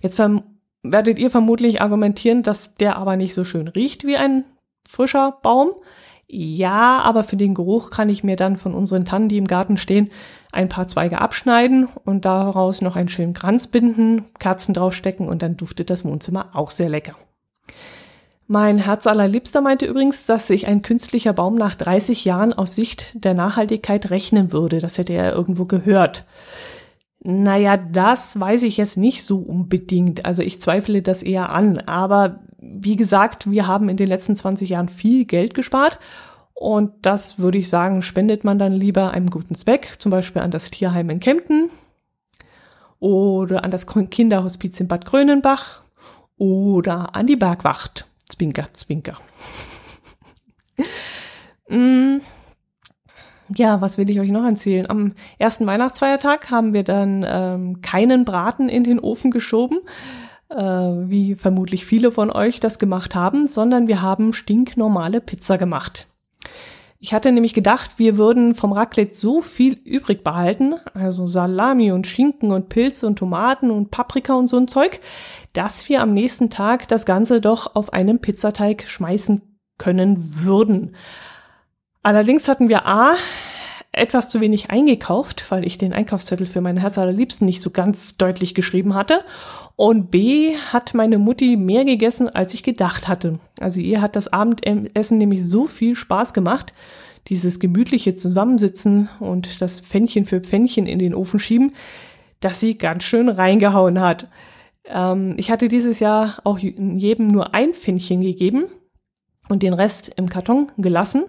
Jetzt 0.00 0.20
werdet 0.82 1.18
ihr 1.18 1.30
vermutlich 1.30 1.80
argumentieren, 1.80 2.42
dass 2.42 2.74
der 2.74 2.96
aber 2.96 3.16
nicht 3.16 3.34
so 3.34 3.44
schön 3.44 3.68
riecht 3.68 4.04
wie 4.04 4.16
ein 4.16 4.44
frischer 4.86 5.38
Baum. 5.42 5.70
Ja, 6.34 7.00
aber 7.00 7.24
für 7.24 7.36
den 7.36 7.54
Geruch 7.54 7.90
kann 7.90 8.08
ich 8.08 8.24
mir 8.24 8.36
dann 8.36 8.56
von 8.56 8.74
unseren 8.74 9.04
Tannen, 9.04 9.28
die 9.28 9.36
im 9.36 9.46
Garten 9.46 9.76
stehen, 9.76 10.10
ein 10.50 10.68
paar 10.68 10.88
Zweige 10.88 11.20
abschneiden 11.20 11.88
und 12.04 12.24
daraus 12.24 12.80
noch 12.80 12.96
einen 12.96 13.10
schönen 13.10 13.34
Kranz 13.34 13.66
binden, 13.66 14.24
Kerzen 14.38 14.72
draufstecken 14.72 15.28
und 15.28 15.42
dann 15.42 15.58
duftet 15.58 15.90
das 15.90 16.04
Wohnzimmer 16.04 16.50
auch 16.54 16.70
sehr 16.70 16.88
lecker. 16.88 17.16
Mein 18.52 18.76
Herz 18.76 19.06
allerliebster 19.06 19.62
meinte 19.62 19.86
übrigens, 19.86 20.26
dass 20.26 20.46
sich 20.46 20.66
ein 20.66 20.82
künstlicher 20.82 21.32
Baum 21.32 21.54
nach 21.54 21.74
30 21.74 22.26
Jahren 22.26 22.52
aus 22.52 22.74
Sicht 22.74 23.24
der 23.24 23.32
Nachhaltigkeit 23.32 24.10
rechnen 24.10 24.52
würde. 24.52 24.78
Das 24.78 24.98
hätte 24.98 25.14
er 25.14 25.32
irgendwo 25.32 25.64
gehört. 25.64 26.26
Naja, 27.20 27.78
das 27.78 28.38
weiß 28.38 28.64
ich 28.64 28.76
jetzt 28.76 28.98
nicht 28.98 29.24
so 29.24 29.38
unbedingt. 29.38 30.26
Also 30.26 30.42
ich 30.42 30.60
zweifle 30.60 31.00
das 31.00 31.22
eher 31.22 31.48
an. 31.48 31.78
Aber 31.78 32.40
wie 32.58 32.96
gesagt, 32.96 33.50
wir 33.50 33.66
haben 33.66 33.88
in 33.88 33.96
den 33.96 34.08
letzten 34.08 34.36
20 34.36 34.68
Jahren 34.68 34.90
viel 34.90 35.24
Geld 35.24 35.54
gespart. 35.54 35.98
Und 36.52 36.92
das 37.00 37.38
würde 37.38 37.56
ich 37.56 37.70
sagen, 37.70 38.02
spendet 38.02 38.44
man 38.44 38.58
dann 38.58 38.74
lieber 38.74 39.12
einem 39.12 39.30
guten 39.30 39.54
Zweck, 39.54 39.94
zum 39.98 40.10
Beispiel 40.10 40.42
an 40.42 40.50
das 40.50 40.70
Tierheim 40.70 41.08
in 41.08 41.20
Kempten 41.20 41.70
oder 42.98 43.64
an 43.64 43.70
das 43.70 43.86
Kinderhospiz 43.86 44.78
in 44.78 44.88
Bad 44.88 45.06
Grönenbach 45.06 45.80
oder 46.36 47.16
an 47.16 47.26
die 47.26 47.36
Bergwacht. 47.36 48.11
Zwinker, 48.32 48.72
Zwinker. 48.72 49.18
mm. 51.68 52.20
Ja, 53.54 53.80
was 53.80 53.98
will 53.98 54.08
ich 54.08 54.18
euch 54.18 54.30
noch 54.30 54.44
erzählen? 54.44 54.88
Am 54.88 55.12
ersten 55.38 55.66
Weihnachtsfeiertag 55.66 56.50
haben 56.50 56.72
wir 56.72 56.84
dann 56.84 57.24
ähm, 57.26 57.82
keinen 57.82 58.24
Braten 58.24 58.68
in 58.70 58.84
den 58.84 58.98
Ofen 58.98 59.30
geschoben, 59.30 59.80
äh, 60.48 60.56
wie 60.56 61.34
vermutlich 61.34 61.84
viele 61.84 62.10
von 62.10 62.30
euch 62.30 62.60
das 62.60 62.78
gemacht 62.78 63.14
haben, 63.14 63.48
sondern 63.48 63.88
wir 63.88 64.00
haben 64.00 64.32
stinknormale 64.32 65.20
Pizza 65.20 65.58
gemacht. 65.58 66.06
Ich 67.04 67.12
hatte 67.12 67.32
nämlich 67.32 67.52
gedacht, 67.52 67.98
wir 67.98 68.16
würden 68.16 68.54
vom 68.54 68.70
Raclette 68.72 69.16
so 69.16 69.40
viel 69.42 69.74
übrig 69.74 70.22
behalten, 70.22 70.76
also 70.94 71.26
Salami 71.26 71.90
und 71.90 72.06
Schinken 72.06 72.52
und 72.52 72.68
Pilze 72.68 73.08
und 73.08 73.18
Tomaten 73.18 73.72
und 73.72 73.90
Paprika 73.90 74.34
und 74.34 74.46
so 74.46 74.56
ein 74.56 74.68
Zeug, 74.68 75.00
dass 75.52 75.88
wir 75.88 76.00
am 76.00 76.14
nächsten 76.14 76.48
Tag 76.48 76.86
das 76.86 77.04
Ganze 77.04 77.40
doch 77.40 77.74
auf 77.74 77.92
einen 77.92 78.20
Pizzateig 78.20 78.84
schmeißen 78.88 79.42
können 79.78 80.32
würden. 80.44 80.94
Allerdings 82.04 82.46
hatten 82.46 82.68
wir 82.68 82.86
A, 82.86 83.16
etwas 83.92 84.30
zu 84.30 84.40
wenig 84.40 84.70
eingekauft, 84.70 85.50
weil 85.50 85.66
ich 85.66 85.76
den 85.76 85.92
Einkaufszettel 85.92 86.46
für 86.46 86.62
mein 86.62 86.78
Herz 86.78 86.96
allerliebsten 86.96 87.46
nicht 87.46 87.60
so 87.60 87.70
ganz 87.70 88.16
deutlich 88.16 88.54
geschrieben 88.54 88.94
hatte. 88.94 89.22
Und 89.76 90.10
B 90.10 90.56
hat 90.56 90.94
meine 90.94 91.18
Mutti 91.18 91.56
mehr 91.56 91.84
gegessen, 91.84 92.28
als 92.30 92.54
ich 92.54 92.62
gedacht 92.62 93.06
hatte. 93.06 93.38
Also 93.60 93.80
ihr 93.80 94.00
hat 94.00 94.16
das 94.16 94.32
Abendessen 94.32 95.18
nämlich 95.18 95.44
so 95.44 95.66
viel 95.66 95.94
Spaß 95.94 96.32
gemacht, 96.32 96.72
dieses 97.28 97.60
gemütliche 97.60 98.16
Zusammensitzen 98.16 99.10
und 99.20 99.60
das 99.60 99.80
Pfännchen 99.80 100.24
für 100.24 100.40
Pfännchen 100.40 100.86
in 100.86 100.98
den 100.98 101.14
Ofen 101.14 101.38
schieben, 101.38 101.74
dass 102.40 102.60
sie 102.60 102.78
ganz 102.78 103.04
schön 103.04 103.28
reingehauen 103.28 104.00
hat. 104.00 104.28
Ähm, 104.86 105.34
ich 105.36 105.50
hatte 105.50 105.68
dieses 105.68 106.00
Jahr 106.00 106.38
auch 106.44 106.58
jedem 106.58 107.28
nur 107.28 107.54
ein 107.54 107.74
Pfännchen 107.74 108.22
gegeben 108.22 108.64
und 109.48 109.62
den 109.62 109.74
Rest 109.74 110.12
im 110.16 110.30
Karton 110.30 110.72
gelassen 110.78 111.24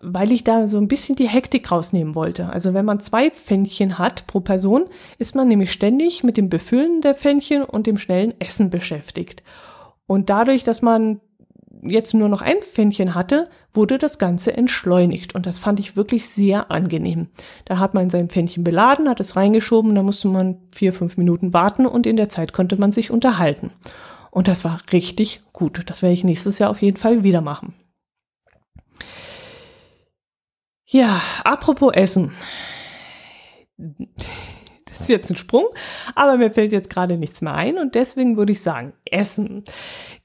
weil 0.00 0.30
ich 0.32 0.44
da 0.44 0.68
so 0.68 0.78
ein 0.78 0.88
bisschen 0.88 1.16
die 1.16 1.28
Hektik 1.28 1.70
rausnehmen 1.70 2.14
wollte. 2.14 2.50
Also 2.50 2.74
wenn 2.74 2.84
man 2.84 3.00
zwei 3.00 3.30
Pfännchen 3.30 3.98
hat 3.98 4.26
pro 4.26 4.40
Person, 4.40 4.86
ist 5.18 5.34
man 5.34 5.48
nämlich 5.48 5.72
ständig 5.72 6.22
mit 6.22 6.36
dem 6.36 6.48
Befüllen 6.48 7.00
der 7.00 7.14
Pfännchen 7.14 7.64
und 7.64 7.86
dem 7.86 7.98
schnellen 7.98 8.34
Essen 8.40 8.70
beschäftigt. 8.70 9.42
Und 10.06 10.30
dadurch, 10.30 10.64
dass 10.64 10.82
man 10.82 11.20
jetzt 11.82 12.14
nur 12.14 12.28
noch 12.28 12.42
ein 12.42 12.60
Pfännchen 12.62 13.14
hatte, 13.14 13.48
wurde 13.72 13.98
das 13.98 14.18
Ganze 14.18 14.56
entschleunigt. 14.56 15.34
Und 15.34 15.46
das 15.46 15.58
fand 15.58 15.80
ich 15.80 15.96
wirklich 15.96 16.28
sehr 16.28 16.70
angenehm. 16.70 17.28
Da 17.64 17.78
hat 17.78 17.94
man 17.94 18.10
sein 18.10 18.28
Pfännchen 18.28 18.64
beladen, 18.64 19.08
hat 19.08 19.20
es 19.20 19.36
reingeschoben, 19.36 19.94
da 19.94 20.02
musste 20.02 20.28
man 20.28 20.58
vier, 20.72 20.92
fünf 20.92 21.16
Minuten 21.16 21.52
warten 21.52 21.86
und 21.86 22.06
in 22.06 22.16
der 22.16 22.28
Zeit 22.28 22.52
konnte 22.52 22.76
man 22.76 22.92
sich 22.92 23.10
unterhalten. 23.10 23.70
Und 24.30 24.48
das 24.48 24.64
war 24.64 24.80
richtig 24.92 25.42
gut. 25.52 25.82
Das 25.86 26.02
werde 26.02 26.14
ich 26.14 26.24
nächstes 26.24 26.58
Jahr 26.58 26.70
auf 26.70 26.82
jeden 26.82 26.96
Fall 26.96 27.22
wieder 27.22 27.40
machen. 27.40 27.74
Ja, 30.90 31.20
apropos 31.44 31.92
Essen. 31.92 32.32
Das 33.76 35.00
ist 35.00 35.08
jetzt 35.10 35.28
ein 35.28 35.36
Sprung, 35.36 35.66
aber 36.14 36.38
mir 36.38 36.50
fällt 36.50 36.72
jetzt 36.72 36.88
gerade 36.88 37.18
nichts 37.18 37.42
mehr 37.42 37.54
ein 37.54 37.76
und 37.76 37.94
deswegen 37.94 38.38
würde 38.38 38.52
ich 38.52 38.62
sagen, 38.62 38.94
Essen. 39.04 39.64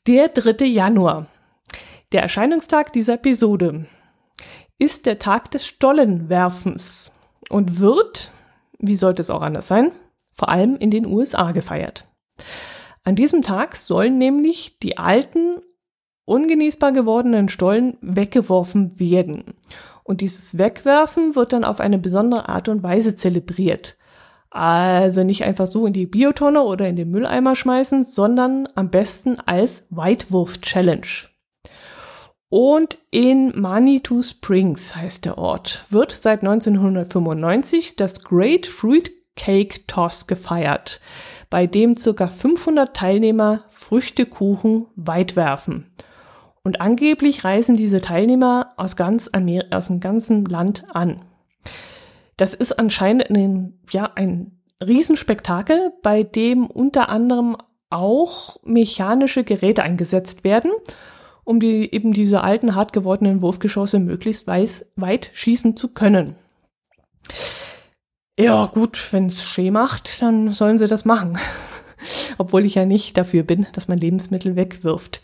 Der 0.07 0.29
3. 0.29 0.63
Januar, 0.65 1.27
der 2.13 2.21
Erscheinungstag 2.21 2.93
dieser 2.93 3.15
Episode, 3.15 3.87
ist 4.77 5.05
der 5.05 5.19
Tag 5.19 5.51
des 5.51 5.65
Stollenwerfens 5.65 7.13
und 7.49 7.79
wird, 7.79 8.31
wie 8.79 8.95
sollte 8.95 9.21
es 9.21 9.29
auch 9.29 9.41
anders 9.41 9.67
sein, 9.67 9.91
vor 10.31 10.47
allem 10.47 10.77
in 10.77 10.91
den 10.91 11.05
USA 11.05 11.51
gefeiert. 11.51 12.07
An 13.03 13.17
diesem 13.17 13.41
Tag 13.41 13.75
sollen 13.75 14.17
nämlich 14.17 14.79
die 14.79 14.97
alten, 14.97 15.59
ungenießbar 16.23 16.93
gewordenen 16.93 17.49
Stollen 17.49 17.97
weggeworfen 17.99 18.97
werden. 18.97 19.55
Und 20.03 20.21
dieses 20.21 20.57
Wegwerfen 20.57 21.35
wird 21.35 21.53
dann 21.53 21.63
auf 21.63 21.79
eine 21.79 21.97
besondere 21.97 22.49
Art 22.49 22.67
und 22.67 22.83
Weise 22.83 23.15
zelebriert. 23.15 23.97
Also 24.49 25.23
nicht 25.23 25.43
einfach 25.43 25.65
so 25.65 25.87
in 25.87 25.93
die 25.93 26.05
Biotonne 26.05 26.61
oder 26.61 26.87
in 26.87 26.95
den 26.95 27.09
Mülleimer 27.09 27.55
schmeißen, 27.55 28.03
sondern 28.03 28.67
am 28.75 28.91
besten 28.91 29.39
als 29.39 29.87
Weitwurf-Challenge. 29.89 31.07
Und 32.49 32.99
in 33.09 33.59
Manitou 33.59 34.21
Springs 34.21 34.95
heißt 34.95 35.25
der 35.25 35.39
Ort, 35.39 35.85
wird 35.89 36.11
seit 36.11 36.41
1995 36.41 37.95
das 37.95 38.23
Great 38.23 38.67
Fruit 38.67 39.11
Cake 39.35 39.87
Toss 39.87 40.27
gefeiert, 40.27 41.01
bei 41.49 41.65
dem 41.65 41.95
circa 41.95 42.27
500 42.27 42.95
Teilnehmer 42.95 43.63
Früchtekuchen 43.69 44.85
weit 44.95 45.35
werfen. 45.35 45.91
Und 46.63 46.79
angeblich 46.79 47.43
reisen 47.43 47.75
diese 47.75 47.99
Teilnehmer 47.99 48.73
aus, 48.77 48.95
ganz 48.95 49.29
Amer 49.31 49.65
aus 49.71 49.87
dem 49.87 49.99
ganzen 49.99 50.45
Land 50.45 50.85
an. 50.93 51.25
Das 52.37 52.53
ist 52.53 52.79
anscheinend 52.79 53.29
ein, 53.29 53.79
ja, 53.91 54.11
ein 54.15 54.59
Riesenspektakel, 54.81 55.91
bei 56.01 56.23
dem 56.23 56.65
unter 56.65 57.09
anderem 57.09 57.57
auch 57.89 58.57
mechanische 58.63 59.43
Geräte 59.43 59.83
eingesetzt 59.83 60.43
werden, 60.43 60.71
um 61.43 61.59
die, 61.59 61.93
eben 61.93 62.13
diese 62.13 62.41
alten, 62.41 62.75
hart 62.75 62.93
gewordenen 62.93 63.41
Wurfgeschosse 63.41 63.99
möglichst 63.99 64.47
weiß, 64.47 64.93
weit 64.95 65.31
schießen 65.33 65.75
zu 65.75 65.89
können. 65.89 66.35
Ja, 68.39 68.65
gut, 68.65 69.11
wenn 69.11 69.27
es 69.27 69.43
Schee 69.43 69.69
macht, 69.69 70.21
dann 70.21 70.51
sollen 70.53 70.77
sie 70.79 70.87
das 70.87 71.05
machen. 71.05 71.37
Obwohl 72.37 72.65
ich 72.65 72.75
ja 72.75 72.85
nicht 72.85 73.17
dafür 73.17 73.43
bin, 73.43 73.67
dass 73.73 73.87
man 73.87 73.99
Lebensmittel 73.99 74.55
wegwirft. 74.55 75.21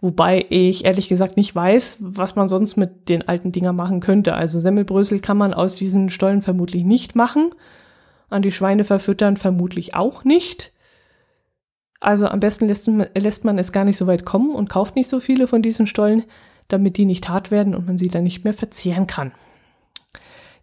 Wobei 0.00 0.46
ich 0.48 0.84
ehrlich 0.84 1.08
gesagt 1.08 1.36
nicht 1.36 1.54
weiß, 1.54 1.98
was 2.00 2.36
man 2.36 2.48
sonst 2.48 2.76
mit 2.76 3.08
den 3.08 3.26
alten 3.26 3.50
Dinger 3.50 3.72
machen 3.72 4.00
könnte. 4.00 4.34
Also 4.34 4.60
Semmelbrösel 4.60 5.18
kann 5.18 5.36
man 5.36 5.52
aus 5.52 5.74
diesen 5.74 6.10
Stollen 6.10 6.40
vermutlich 6.40 6.84
nicht 6.84 7.16
machen. 7.16 7.50
An 8.30 8.42
die 8.42 8.52
Schweine 8.52 8.84
verfüttern 8.84 9.36
vermutlich 9.36 9.94
auch 9.94 10.22
nicht. 10.22 10.72
Also 12.00 12.28
am 12.28 12.38
besten 12.38 12.66
lässt, 12.66 12.86
lässt 12.86 13.44
man 13.44 13.58
es 13.58 13.72
gar 13.72 13.84
nicht 13.84 13.96
so 13.96 14.06
weit 14.06 14.24
kommen 14.24 14.54
und 14.54 14.70
kauft 14.70 14.94
nicht 14.94 15.10
so 15.10 15.18
viele 15.18 15.48
von 15.48 15.62
diesen 15.62 15.88
Stollen, 15.88 16.24
damit 16.68 16.96
die 16.96 17.04
nicht 17.04 17.28
hart 17.28 17.50
werden 17.50 17.74
und 17.74 17.86
man 17.86 17.98
sie 17.98 18.08
dann 18.08 18.24
nicht 18.24 18.44
mehr 18.44 18.54
verzehren 18.54 19.08
kann. 19.08 19.32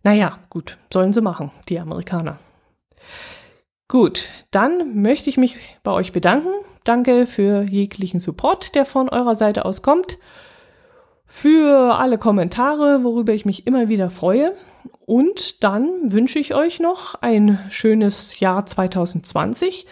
Naja, 0.03 0.39
gut, 0.49 0.77
sollen 0.93 1.11
sie 1.11 1.21
machen, 1.21 1.51
die 1.67 1.79
Amerikaner. 1.79 2.39
Gut, 3.87 4.29
dann 4.51 5.01
möchte 5.01 5.29
ich 5.29 5.37
mich 5.37 5.57
bei 5.83 5.91
euch 5.91 6.11
bedanken. 6.11 6.53
Danke 6.85 7.25
für 7.25 7.63
jeglichen 7.63 8.19
Support, 8.19 8.75
der 8.75 8.85
von 8.85 9.09
eurer 9.09 9.35
Seite 9.35 9.65
aus 9.65 9.81
kommt. 9.81 10.19
Für 11.25 11.95
alle 11.97 12.19
Kommentare, 12.19 13.03
worüber 13.03 13.33
ich 13.33 13.43
mich 13.43 13.65
immer 13.65 13.89
wieder 13.89 14.11
freue. 14.11 14.53
Und 15.07 15.63
dann 15.63 16.11
wünsche 16.11 16.37
ich 16.37 16.53
euch 16.53 16.79
noch 16.79 17.15
ein 17.15 17.59
schönes 17.71 18.39
Jahr 18.39 18.67
2020. 18.67 19.87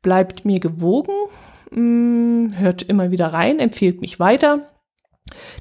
Bleibt 0.00 0.44
mir 0.44 0.60
gewogen, 0.60 1.12
mm, 1.72 2.54
hört 2.56 2.82
immer 2.82 3.10
wieder 3.10 3.32
rein, 3.32 3.58
empfehlt 3.58 4.00
mich 4.00 4.20
weiter. 4.20 4.68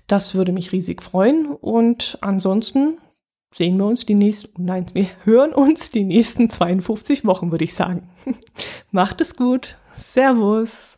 Das 0.05 0.35
würde 0.35 0.51
mich 0.51 0.71
riesig 0.71 1.01
freuen. 1.01 1.47
Und 1.47 2.19
ansonsten 2.21 2.99
sehen 3.51 3.79
wir 3.79 3.85
uns 3.87 4.05
die 4.05 4.13
nächsten, 4.13 4.63
nein, 4.63 4.85
wir 4.93 5.07
hören 5.23 5.53
uns 5.53 5.89
die 5.89 6.03
nächsten 6.03 6.51
52 6.51 7.25
Wochen, 7.25 7.49
würde 7.49 7.63
ich 7.63 7.73
sagen. 7.73 8.07
Macht 8.91 9.21
es 9.21 9.35
gut. 9.35 9.75
Servus. 9.97 10.96